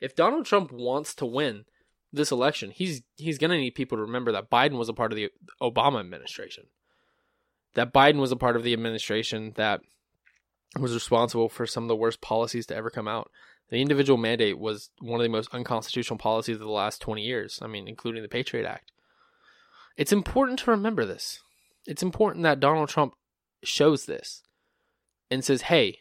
If 0.00 0.16
Donald 0.16 0.46
Trump 0.46 0.72
wants 0.72 1.14
to 1.16 1.26
win 1.26 1.66
this 2.14 2.32
election, 2.32 2.70
he's 2.70 3.02
he's 3.16 3.38
going 3.38 3.50
to 3.50 3.58
need 3.58 3.74
people 3.74 3.98
to 3.98 4.02
remember 4.02 4.32
that 4.32 4.50
Biden 4.50 4.78
was 4.78 4.88
a 4.88 4.94
part 4.94 5.12
of 5.12 5.16
the 5.16 5.30
Obama 5.60 6.00
administration. 6.00 6.64
That 7.74 7.92
Biden 7.92 8.18
was 8.18 8.32
a 8.32 8.36
part 8.36 8.56
of 8.56 8.62
the 8.62 8.72
administration 8.72 9.52
that 9.56 9.80
was 10.78 10.94
responsible 10.94 11.48
for 11.48 11.66
some 11.66 11.84
of 11.84 11.88
the 11.88 11.96
worst 11.96 12.20
policies 12.20 12.66
to 12.66 12.76
ever 12.76 12.90
come 12.90 13.08
out. 13.08 13.30
The 13.70 13.80
individual 13.80 14.18
mandate 14.18 14.58
was 14.58 14.90
one 15.00 15.20
of 15.20 15.24
the 15.24 15.30
most 15.30 15.48
unconstitutional 15.52 16.18
policies 16.18 16.56
of 16.56 16.62
the 16.62 16.68
last 16.68 17.00
20 17.00 17.22
years, 17.22 17.58
I 17.62 17.66
mean, 17.66 17.88
including 17.88 18.22
the 18.22 18.28
Patriot 18.28 18.66
Act. 18.66 18.92
It's 19.96 20.12
important 20.12 20.58
to 20.60 20.70
remember 20.70 21.04
this. 21.04 21.40
It's 21.86 22.02
important 22.02 22.42
that 22.44 22.60
Donald 22.60 22.88
Trump 22.88 23.14
shows 23.62 24.06
this 24.06 24.42
and 25.30 25.44
says, 25.44 25.62
"Hey, 25.62 25.98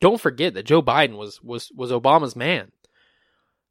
don't 0.00 0.20
forget 0.20 0.54
that 0.54 0.66
Joe 0.66 0.82
Biden 0.82 1.16
was 1.16 1.42
was 1.42 1.72
was 1.74 1.90
Obama's 1.90 2.36
man. 2.36 2.72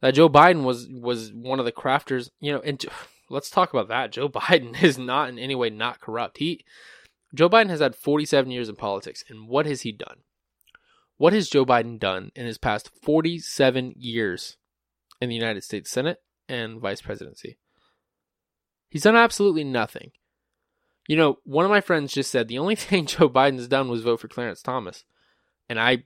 That 0.02 0.16
Joe 0.16 0.30
Biden 0.30 0.64
was 0.64 0.88
was 0.90 1.32
one 1.32 1.60
of 1.60 1.66
the 1.66 1.72
crafters, 1.72 2.30
you 2.40 2.52
know, 2.52 2.60
and 2.60 2.84
let's 3.30 3.50
talk 3.50 3.72
about 3.72 3.90
that. 3.90 4.12
Joe 4.12 4.30
Biden 4.42 4.82
is 4.82 4.98
not 4.98 5.30
in 5.30 5.40
any 5.40 5.56
way 5.56 5.70
not 5.70 6.00
corrupt. 6.00 6.40
He 6.40 6.66
Joe 7.34 7.50
Biden 7.50 7.69
has 7.69 7.80
had 7.80 7.96
47 7.96 8.52
years 8.52 8.69
in 8.69 8.76
politics 8.76 9.24
and 9.28 9.48
what 9.48 9.65
has 9.65 9.82
he 9.82 9.91
done? 9.91 10.17
What 11.17 11.34
has 11.34 11.50
Joe 11.50 11.65
Biden 11.65 12.00
done 12.00 12.32
in 12.36 12.46
his 12.46 12.58
past 12.58 12.89
47 13.02 13.93
years 13.98 14.58
in 15.22 15.30
the 15.30 15.36
United 15.36 15.63
States 15.63 15.89
Senate 15.89 16.22
and 16.48 16.80
vice 16.80 17.02
presidency? 17.02 17.58
He's 18.89 19.04
done 19.04 19.15
absolutely 19.15 19.63
nothing. 19.63 20.12
You 21.08 21.17
know, 21.17 21.39
one 21.43 21.65
of 21.65 21.72
my 21.72 21.82
friends 21.82 22.13
just 22.13 22.32
said 22.32 22.48
the 22.48 22.60
only 22.60 22.76
thing 22.78 23.06
Joe 23.06 23.30
Biden's 23.30 23.67
done 23.67 23.89
was 23.89 24.04
vote 24.04 24.19
for 24.19 24.28
Clarence 24.28 24.62
Thomas. 24.62 25.06
And 25.69 25.80
I 25.80 26.04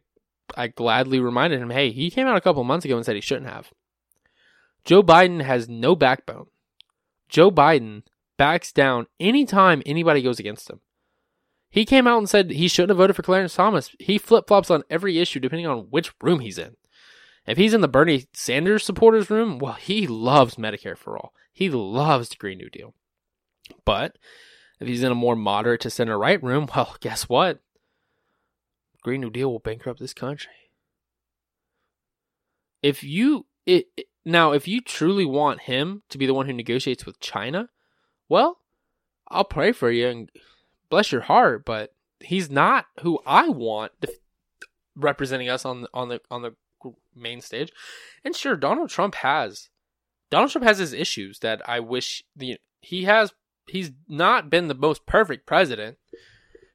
I 0.55 0.67
gladly 0.67 1.19
reminded 1.19 1.61
him, 1.61 1.71
hey, 1.71 1.91
he 1.91 2.09
came 2.09 2.25
out 2.25 2.37
a 2.37 2.41
couple 2.41 2.63
months 2.63 2.85
ago 2.85 2.95
and 2.95 3.05
said 3.05 3.15
he 3.15 3.21
shouldn't 3.21 3.49
have. 3.49 3.71
Joe 4.85 5.03
Biden 5.03 5.41
has 5.41 5.67
no 5.67 5.95
backbone. 5.95 6.47
Joe 7.27 7.51
Biden 7.51 8.03
backs 8.37 8.71
down 8.71 9.07
anytime 9.19 9.83
anybody 9.85 10.21
goes 10.21 10.39
against 10.39 10.69
him. 10.69 10.79
He 11.69 11.85
came 11.85 12.07
out 12.07 12.17
and 12.17 12.29
said 12.29 12.51
he 12.51 12.67
shouldn't 12.67 12.91
have 12.91 12.97
voted 12.97 13.15
for 13.15 13.23
Clarence 13.23 13.55
Thomas. 13.55 13.95
He 13.99 14.17
flip 14.17 14.47
flops 14.47 14.71
on 14.71 14.83
every 14.89 15.19
issue 15.19 15.39
depending 15.39 15.67
on 15.67 15.87
which 15.89 16.13
room 16.21 16.39
he's 16.39 16.57
in. 16.57 16.75
If 17.45 17.57
he's 17.57 17.73
in 17.73 17.81
the 17.81 17.87
Bernie 17.87 18.27
Sanders 18.33 18.83
supporters 18.83 19.29
room, 19.29 19.57
well, 19.59 19.73
he 19.73 20.05
loves 20.05 20.55
Medicare 20.55 20.97
for 20.97 21.17
all. 21.17 21.33
He 21.53 21.69
loves 21.69 22.29
the 22.29 22.35
Green 22.35 22.57
New 22.57 22.69
Deal. 22.69 22.93
But 23.85 24.17
if 24.79 24.87
he's 24.87 25.03
in 25.03 25.11
a 25.11 25.15
more 25.15 25.35
moderate 25.35 25.81
to 25.81 25.89
center 25.89 26.17
right 26.17 26.41
room, 26.41 26.67
well, 26.75 26.95
guess 26.99 27.29
what? 27.29 27.59
Green 29.01 29.21
New 29.21 29.29
Deal 29.29 29.51
will 29.51 29.59
bankrupt 29.59 29.99
this 29.99 30.13
country. 30.13 30.51
If 32.83 33.03
you 33.03 33.45
it, 33.65 33.87
it 33.95 34.07
now, 34.25 34.51
if 34.51 34.67
you 34.67 34.81
truly 34.81 35.25
want 35.25 35.61
him 35.61 36.03
to 36.09 36.17
be 36.17 36.25
the 36.25 36.33
one 36.33 36.47
who 36.47 36.53
negotiates 36.53 37.05
with 37.05 37.19
China, 37.21 37.69
well, 38.27 38.59
I'll 39.29 39.45
pray 39.45 39.71
for 39.71 39.89
you 39.89 40.07
and 40.07 40.31
bless 40.89 41.11
your 41.11 41.21
heart, 41.21 41.65
but 41.65 41.93
he's 42.19 42.49
not 42.49 42.85
who 43.01 43.19
I 43.25 43.49
want 43.49 43.91
representing 44.95 45.49
us 45.49 45.65
on 45.65 45.87
on 45.93 46.09
the 46.09 46.21
on 46.31 46.41
the 46.41 46.55
main 47.15 47.41
stage. 47.41 47.71
And 48.23 48.35
sure, 48.35 48.55
Donald 48.55 48.89
Trump 48.89 49.15
has 49.15 49.69
Donald 50.29 50.51
Trump 50.51 50.65
has 50.65 50.77
his 50.77 50.93
issues 50.93 51.39
that 51.39 51.61
I 51.67 51.79
wish 51.79 52.23
the 52.35 52.57
he 52.81 53.05
has 53.05 53.33
he's 53.67 53.91
not 54.07 54.49
been 54.49 54.67
the 54.67 54.75
most 54.75 55.05
perfect 55.05 55.45
president. 55.45 55.97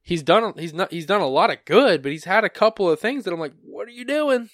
He's 0.03 0.23
done 0.23 0.55
he's 0.57 0.75
not 0.75 0.93
he's 0.93 1.07
done 1.07 1.21
a 1.21 1.27
lot 1.27 1.51
of 1.51 1.65
good, 1.65 2.03
but 2.03 2.13
he's 2.13 2.25
had 2.25 2.45
a 2.45 2.51
couple 2.51 2.91
of 2.91 3.01
things 3.01 3.25
that 3.25 3.33
I'm 3.33 3.41
like, 3.41 3.55
what 3.63 3.89
are 3.89 3.93
you 3.93 4.05
doing? 4.05 4.51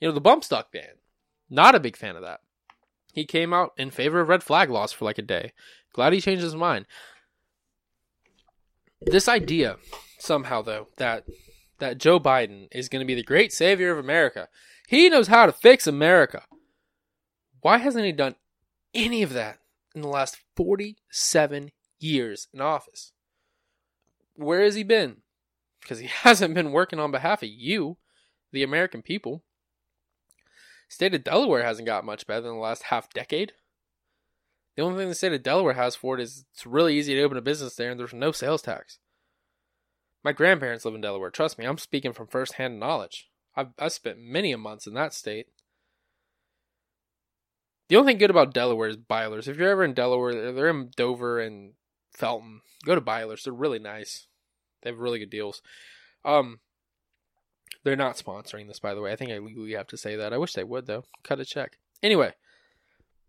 You 0.00 0.08
know, 0.08 0.14
the 0.14 0.20
bump 0.20 0.44
stock 0.44 0.72
ban. 0.72 0.96
Not 1.48 1.74
a 1.74 1.80
big 1.80 1.96
fan 1.96 2.16
of 2.16 2.22
that. 2.22 2.40
He 3.12 3.24
came 3.24 3.54
out 3.54 3.72
in 3.78 3.90
favor 3.90 4.20
of 4.20 4.28
red 4.28 4.42
flag 4.42 4.68
laws 4.68 4.92
for 4.92 5.04
like 5.04 5.18
a 5.18 5.22
day. 5.22 5.52
Glad 5.92 6.12
he 6.12 6.20
changed 6.20 6.42
his 6.42 6.54
mind. 6.54 6.86
This 9.06 9.28
idea, 9.28 9.76
somehow 10.18 10.62
though, 10.62 10.88
that 10.96 11.24
that 11.78 11.98
Joe 11.98 12.18
Biden 12.18 12.66
is 12.72 12.88
going 12.88 13.00
to 13.00 13.06
be 13.06 13.14
the 13.14 13.22
great 13.22 13.52
savior 13.52 13.92
of 13.92 13.98
America. 13.98 14.48
He 14.88 15.08
knows 15.08 15.28
how 15.28 15.46
to 15.46 15.52
fix 15.52 15.86
America. 15.86 16.42
Why 17.60 17.78
hasn't 17.78 18.04
he 18.04 18.12
done 18.12 18.34
any 18.94 19.22
of 19.22 19.32
that 19.32 19.58
in 19.94 20.00
the 20.00 20.08
last 20.08 20.38
47 20.56 21.70
years 22.00 22.48
in 22.52 22.60
office? 22.60 23.12
Where 24.34 24.62
has 24.62 24.74
he 24.74 24.82
been? 24.82 25.18
Because 25.80 25.98
he 26.00 26.06
hasn't 26.22 26.54
been 26.54 26.72
working 26.72 26.98
on 26.98 27.10
behalf 27.12 27.42
of 27.42 27.48
you, 27.48 27.98
the 28.52 28.62
American 28.62 29.02
people. 29.02 29.44
State 30.88 31.14
of 31.14 31.24
Delaware 31.24 31.64
hasn't 31.64 31.86
got 31.86 32.04
much 32.04 32.26
better 32.26 32.46
in 32.46 32.54
the 32.54 32.60
last 32.60 32.84
half 32.84 33.12
decade. 33.12 33.52
The 34.76 34.82
only 34.82 34.98
thing 34.98 35.08
the 35.08 35.14
state 35.14 35.32
of 35.32 35.42
Delaware 35.42 35.74
has 35.74 35.96
for 35.96 36.18
it 36.18 36.22
is 36.22 36.44
it's 36.52 36.66
really 36.66 36.96
easy 36.96 37.14
to 37.14 37.22
open 37.22 37.38
a 37.38 37.42
business 37.42 37.74
there 37.74 37.90
and 37.90 37.98
there's 37.98 38.12
no 38.12 38.30
sales 38.30 38.62
tax. 38.62 38.98
My 40.22 40.32
grandparents 40.32 40.84
live 40.84 40.94
in 40.94 41.00
Delaware. 41.00 41.30
Trust 41.30 41.58
me, 41.58 41.64
I'm 41.64 41.78
speaking 41.78 42.12
from 42.12 42.26
firsthand 42.26 42.78
knowledge. 42.78 43.28
I've, 43.56 43.68
I've 43.78 43.92
spent 43.92 44.18
many 44.18 44.52
a 44.52 44.58
months 44.58 44.86
in 44.86 44.94
that 44.94 45.14
state. 45.14 45.46
The 47.88 47.96
only 47.96 48.12
thing 48.12 48.18
good 48.18 48.30
about 48.30 48.52
Delaware 48.52 48.88
is 48.88 48.96
Byler's. 48.96 49.48
If 49.48 49.56
you're 49.56 49.70
ever 49.70 49.84
in 49.84 49.94
Delaware, 49.94 50.52
they're 50.52 50.68
in 50.68 50.90
Dover 50.96 51.40
and 51.40 51.74
Felton. 52.12 52.60
Go 52.84 52.94
to 52.94 53.00
Byler's. 53.00 53.44
They're 53.44 53.52
really 53.52 53.78
nice. 53.78 54.26
They 54.82 54.90
have 54.90 54.98
really 54.98 55.20
good 55.20 55.30
deals. 55.30 55.62
Um, 56.24 56.58
they're 57.84 57.96
not 57.96 58.16
sponsoring 58.16 58.66
this, 58.66 58.80
by 58.80 58.94
the 58.94 59.00
way. 59.00 59.12
I 59.12 59.16
think 59.16 59.30
I 59.30 59.38
legally 59.38 59.74
have 59.74 59.86
to 59.88 59.96
say 59.96 60.16
that. 60.16 60.32
I 60.32 60.38
wish 60.38 60.54
they 60.54 60.64
would, 60.64 60.86
though. 60.86 61.04
Cut 61.22 61.40
a 61.40 61.44
check. 61.44 61.78
Anyway, 62.02 62.32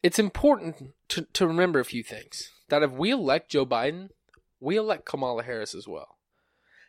it's 0.03 0.19
important 0.19 0.93
to, 1.09 1.27
to 1.33 1.47
remember 1.47 1.79
a 1.79 1.85
few 1.85 2.03
things. 2.03 2.51
That 2.69 2.83
if 2.83 2.91
we 2.91 3.11
elect 3.11 3.51
Joe 3.51 3.65
Biden, 3.65 4.09
we 4.59 4.75
elect 4.77 5.05
Kamala 5.05 5.43
Harris 5.43 5.73
as 5.73 5.87
well. 5.87 6.17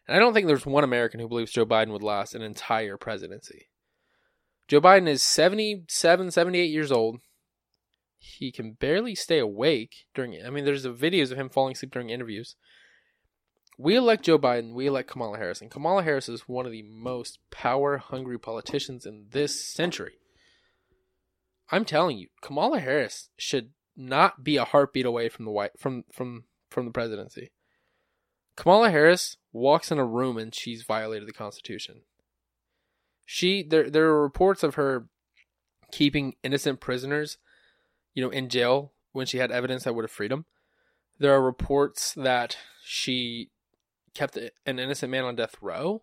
And 0.07 0.16
I 0.16 0.21
don't 0.21 0.33
think 0.33 0.47
there's 0.47 0.66
one 0.66 0.85
American 0.85 1.21
who 1.21 1.29
believes 1.29 1.53
Joe 1.53 1.66
Biden 1.66 1.92
would 1.92 2.03
last 2.03 2.35
an 2.35 2.42
entire 2.42 2.97
presidency. 2.97 3.68
Joe 4.66 4.81
Biden 4.81 5.09
is 5.09 5.23
77, 5.23 6.31
78 6.31 6.64
years 6.64 6.90
old. 6.90 7.21
He 8.18 8.51
can 8.51 8.73
barely 8.73 9.14
stay 9.14 9.38
awake 9.38 10.07
during 10.14 10.38
I 10.44 10.51
mean 10.51 10.64
there's 10.64 10.87
videos 10.87 11.31
of 11.31 11.38
him 11.38 11.49
falling 11.49 11.73
asleep 11.73 11.92
during 11.92 12.11
interviews. 12.11 12.57
We 13.79 13.94
elect 13.94 14.25
Joe 14.25 14.38
Biden, 14.38 14.75
we 14.75 14.87
elect 14.87 15.09
Kamala 15.09 15.38
Harris, 15.38 15.61
and 15.61 15.71
Kamala 15.71 16.03
Harris 16.03 16.29
is 16.29 16.49
one 16.49 16.66
of 16.66 16.73
the 16.73 16.83
most 16.83 17.38
power 17.51 17.99
hungry 17.99 18.38
politicians 18.38 19.07
in 19.07 19.27
this 19.31 19.64
century. 19.64 20.14
I'm 21.70 21.85
telling 21.85 22.18
you, 22.18 22.28
Kamala 22.40 22.81
Harris 22.81 23.28
should 23.37 23.70
not 23.96 24.44
be 24.44 24.57
a 24.57 24.64
heartbeat 24.64 25.04
away 25.04 25.28
from 25.28 25.44
the 25.44 25.50
white 25.50 25.78
from 25.78 26.04
from 26.12 26.44
from 26.70 26.87
the 26.87 26.92
presidency. 26.92 27.52
Kamala 28.57 28.90
Harris 28.90 29.37
walks 29.52 29.90
in 29.90 29.98
a 29.98 30.04
room 30.04 30.38
and 30.38 30.54
she's 30.54 30.83
violated 30.83 31.28
the 31.28 31.33
Constitution. 31.33 32.02
She 33.26 33.62
there 33.62 33.90
there 33.90 34.07
are 34.07 34.22
reports 34.22 34.62
of 34.62 34.76
her 34.76 35.09
keeping 35.92 36.35
innocent 36.42 36.81
prisoners, 36.81 37.38
you 38.14 38.22
know, 38.22 38.31
in 38.31 38.48
jail 38.48 38.92
when 39.12 39.26
she 39.26 39.38
had 39.38 39.50
evidence 39.50 39.85
that 39.85 39.94
would 39.94 40.04
have 40.04 40.11
freed 40.11 40.31
them. 40.31 40.46
There 41.18 41.35
are 41.35 41.42
reports 41.42 42.14
that 42.14 42.57
she 42.85 43.50
kept 44.14 44.37
an 44.37 44.78
innocent 44.78 45.11
man 45.11 45.24
on 45.24 45.37
death 45.37 45.57
row. 45.61 46.02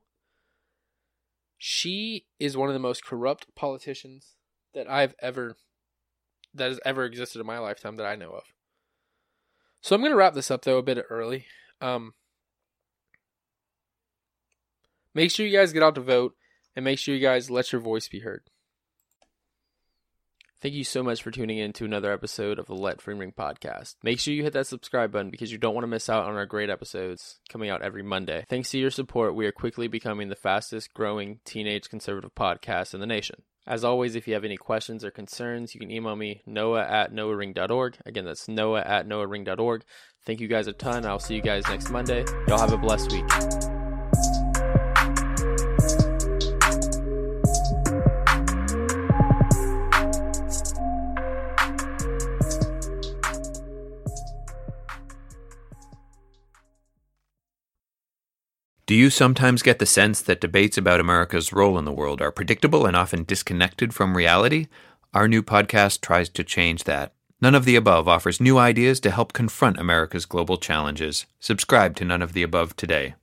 She 1.57 2.25
is 2.39 2.57
one 2.57 2.69
of 2.69 2.73
the 2.73 2.79
most 2.79 3.05
corrupt 3.05 3.47
politicians 3.55 4.35
that 4.75 4.89
I've 4.89 5.15
ever 5.19 5.55
that 6.53 6.69
has 6.69 6.79
ever 6.85 7.03
existed 7.03 7.39
in 7.39 7.45
my 7.45 7.57
lifetime 7.57 7.97
that 7.97 8.05
I 8.05 8.15
know 8.15 8.31
of. 8.31 8.43
So 9.81 9.95
I'm 9.95 10.01
going 10.01 10.11
to 10.11 10.17
wrap 10.17 10.33
this 10.33 10.51
up 10.51 10.63
though 10.63 10.77
a 10.77 10.83
bit 10.83 11.03
early. 11.09 11.45
Um, 11.81 12.13
make 15.13 15.31
sure 15.31 15.45
you 15.45 15.57
guys 15.57 15.73
get 15.73 15.83
out 15.83 15.95
to 15.95 16.01
vote 16.01 16.35
and 16.75 16.85
make 16.85 16.99
sure 16.99 17.15
you 17.15 17.21
guys 17.21 17.49
let 17.49 17.71
your 17.71 17.81
voice 17.81 18.07
be 18.07 18.19
heard. 18.19 18.43
Thank 20.61 20.73
you 20.73 20.83
so 20.83 21.03
much 21.03 21.21
for 21.21 21.29
tuning 21.29 21.59
in 21.59 21.73
to 21.73 21.85
another 21.85 22.11
episode 22.11 22.57
of 22.57 22.65
the 22.65 22.73
Let 22.73 22.99
Free 22.99 23.13
Ring 23.13 23.33
podcast. 23.37 23.95
Make 24.01 24.19
sure 24.19 24.33
you 24.33 24.41
hit 24.41 24.53
that 24.53 24.65
subscribe 24.65 25.11
button 25.11 25.29
because 25.29 25.51
you 25.51 25.59
don't 25.59 25.75
want 25.75 25.83
to 25.83 25.89
miss 25.89 26.09
out 26.09 26.25
on 26.25 26.35
our 26.35 26.47
great 26.47 26.71
episodes 26.71 27.39
coming 27.49 27.69
out 27.69 27.83
every 27.83 28.01
Monday. 28.01 28.45
Thanks 28.49 28.71
to 28.71 28.79
your 28.79 28.89
support, 28.89 29.35
we 29.35 29.45
are 29.45 29.51
quickly 29.51 29.87
becoming 29.87 30.29
the 30.29 30.35
fastest 30.35 30.93
growing 30.93 31.39
teenage 31.45 31.89
conservative 31.89 32.33
podcast 32.33 32.95
in 32.95 32.99
the 32.99 33.05
nation. 33.05 33.43
As 33.67 33.83
always, 33.83 34.15
if 34.15 34.27
you 34.27 34.35
have 34.35 34.45
any 34.45 34.57
questions 34.57 35.03
or 35.03 35.11
concerns, 35.11 35.73
you 35.73 35.79
can 35.79 35.89
email 35.91 36.15
me, 36.15 36.41
noah 36.45 36.83
at 36.83 37.13
noahring.org. 37.13 37.97
Again, 38.05 38.25
that's 38.25 38.47
noah 38.47 38.81
at 38.81 39.07
noahring.org. 39.07 39.83
Thank 40.25 40.39
you 40.39 40.47
guys 40.47 40.67
a 40.67 40.73
ton. 40.73 41.05
I'll 41.05 41.19
see 41.19 41.35
you 41.35 41.41
guys 41.41 41.63
next 41.67 41.89
Monday. 41.89 42.25
Y'all 42.47 42.59
have 42.59 42.73
a 42.73 42.77
blessed 42.77 43.11
week. 43.11 43.74
Do 58.95 59.01
you 59.01 59.09
sometimes 59.09 59.61
get 59.61 59.79
the 59.79 59.85
sense 59.85 60.21
that 60.21 60.39
debates 60.39 60.77
about 60.77 61.01
America's 61.01 61.51
role 61.51 61.77
in 61.77 61.83
the 61.83 61.91
world 61.91 62.21
are 62.21 62.31
predictable 62.31 62.85
and 62.85 62.95
often 62.95 63.25
disconnected 63.25 63.93
from 63.93 64.15
reality? 64.15 64.67
Our 65.13 65.27
new 65.27 65.43
podcast 65.43 65.99
tries 65.99 66.29
to 66.29 66.45
change 66.45 66.85
that. 66.85 67.11
None 67.41 67.55
of 67.55 67.65
the 67.65 67.75
Above 67.75 68.07
offers 68.07 68.39
new 68.39 68.57
ideas 68.57 69.01
to 69.01 69.11
help 69.11 69.33
confront 69.33 69.81
America's 69.81 70.25
global 70.25 70.55
challenges. 70.55 71.25
Subscribe 71.41 71.97
to 71.97 72.05
None 72.05 72.21
of 72.21 72.31
the 72.31 72.41
Above 72.41 72.77
today. 72.77 73.15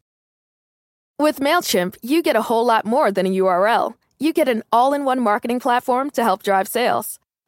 With 1.18 1.40
MailChimp, 1.40 1.96
you 2.02 2.22
get 2.22 2.36
a 2.36 2.42
whole 2.42 2.66
lot 2.66 2.84
more 2.84 3.10
than 3.10 3.24
a 3.24 3.30
URL. 3.30 3.94
You 4.20 4.34
get 4.34 4.50
an 4.50 4.64
all 4.72 4.92
in 4.92 5.06
one 5.06 5.20
marketing 5.20 5.58
platform 5.58 6.10
to 6.10 6.22
help 6.22 6.42
drive 6.42 6.68
sales. 6.68 7.18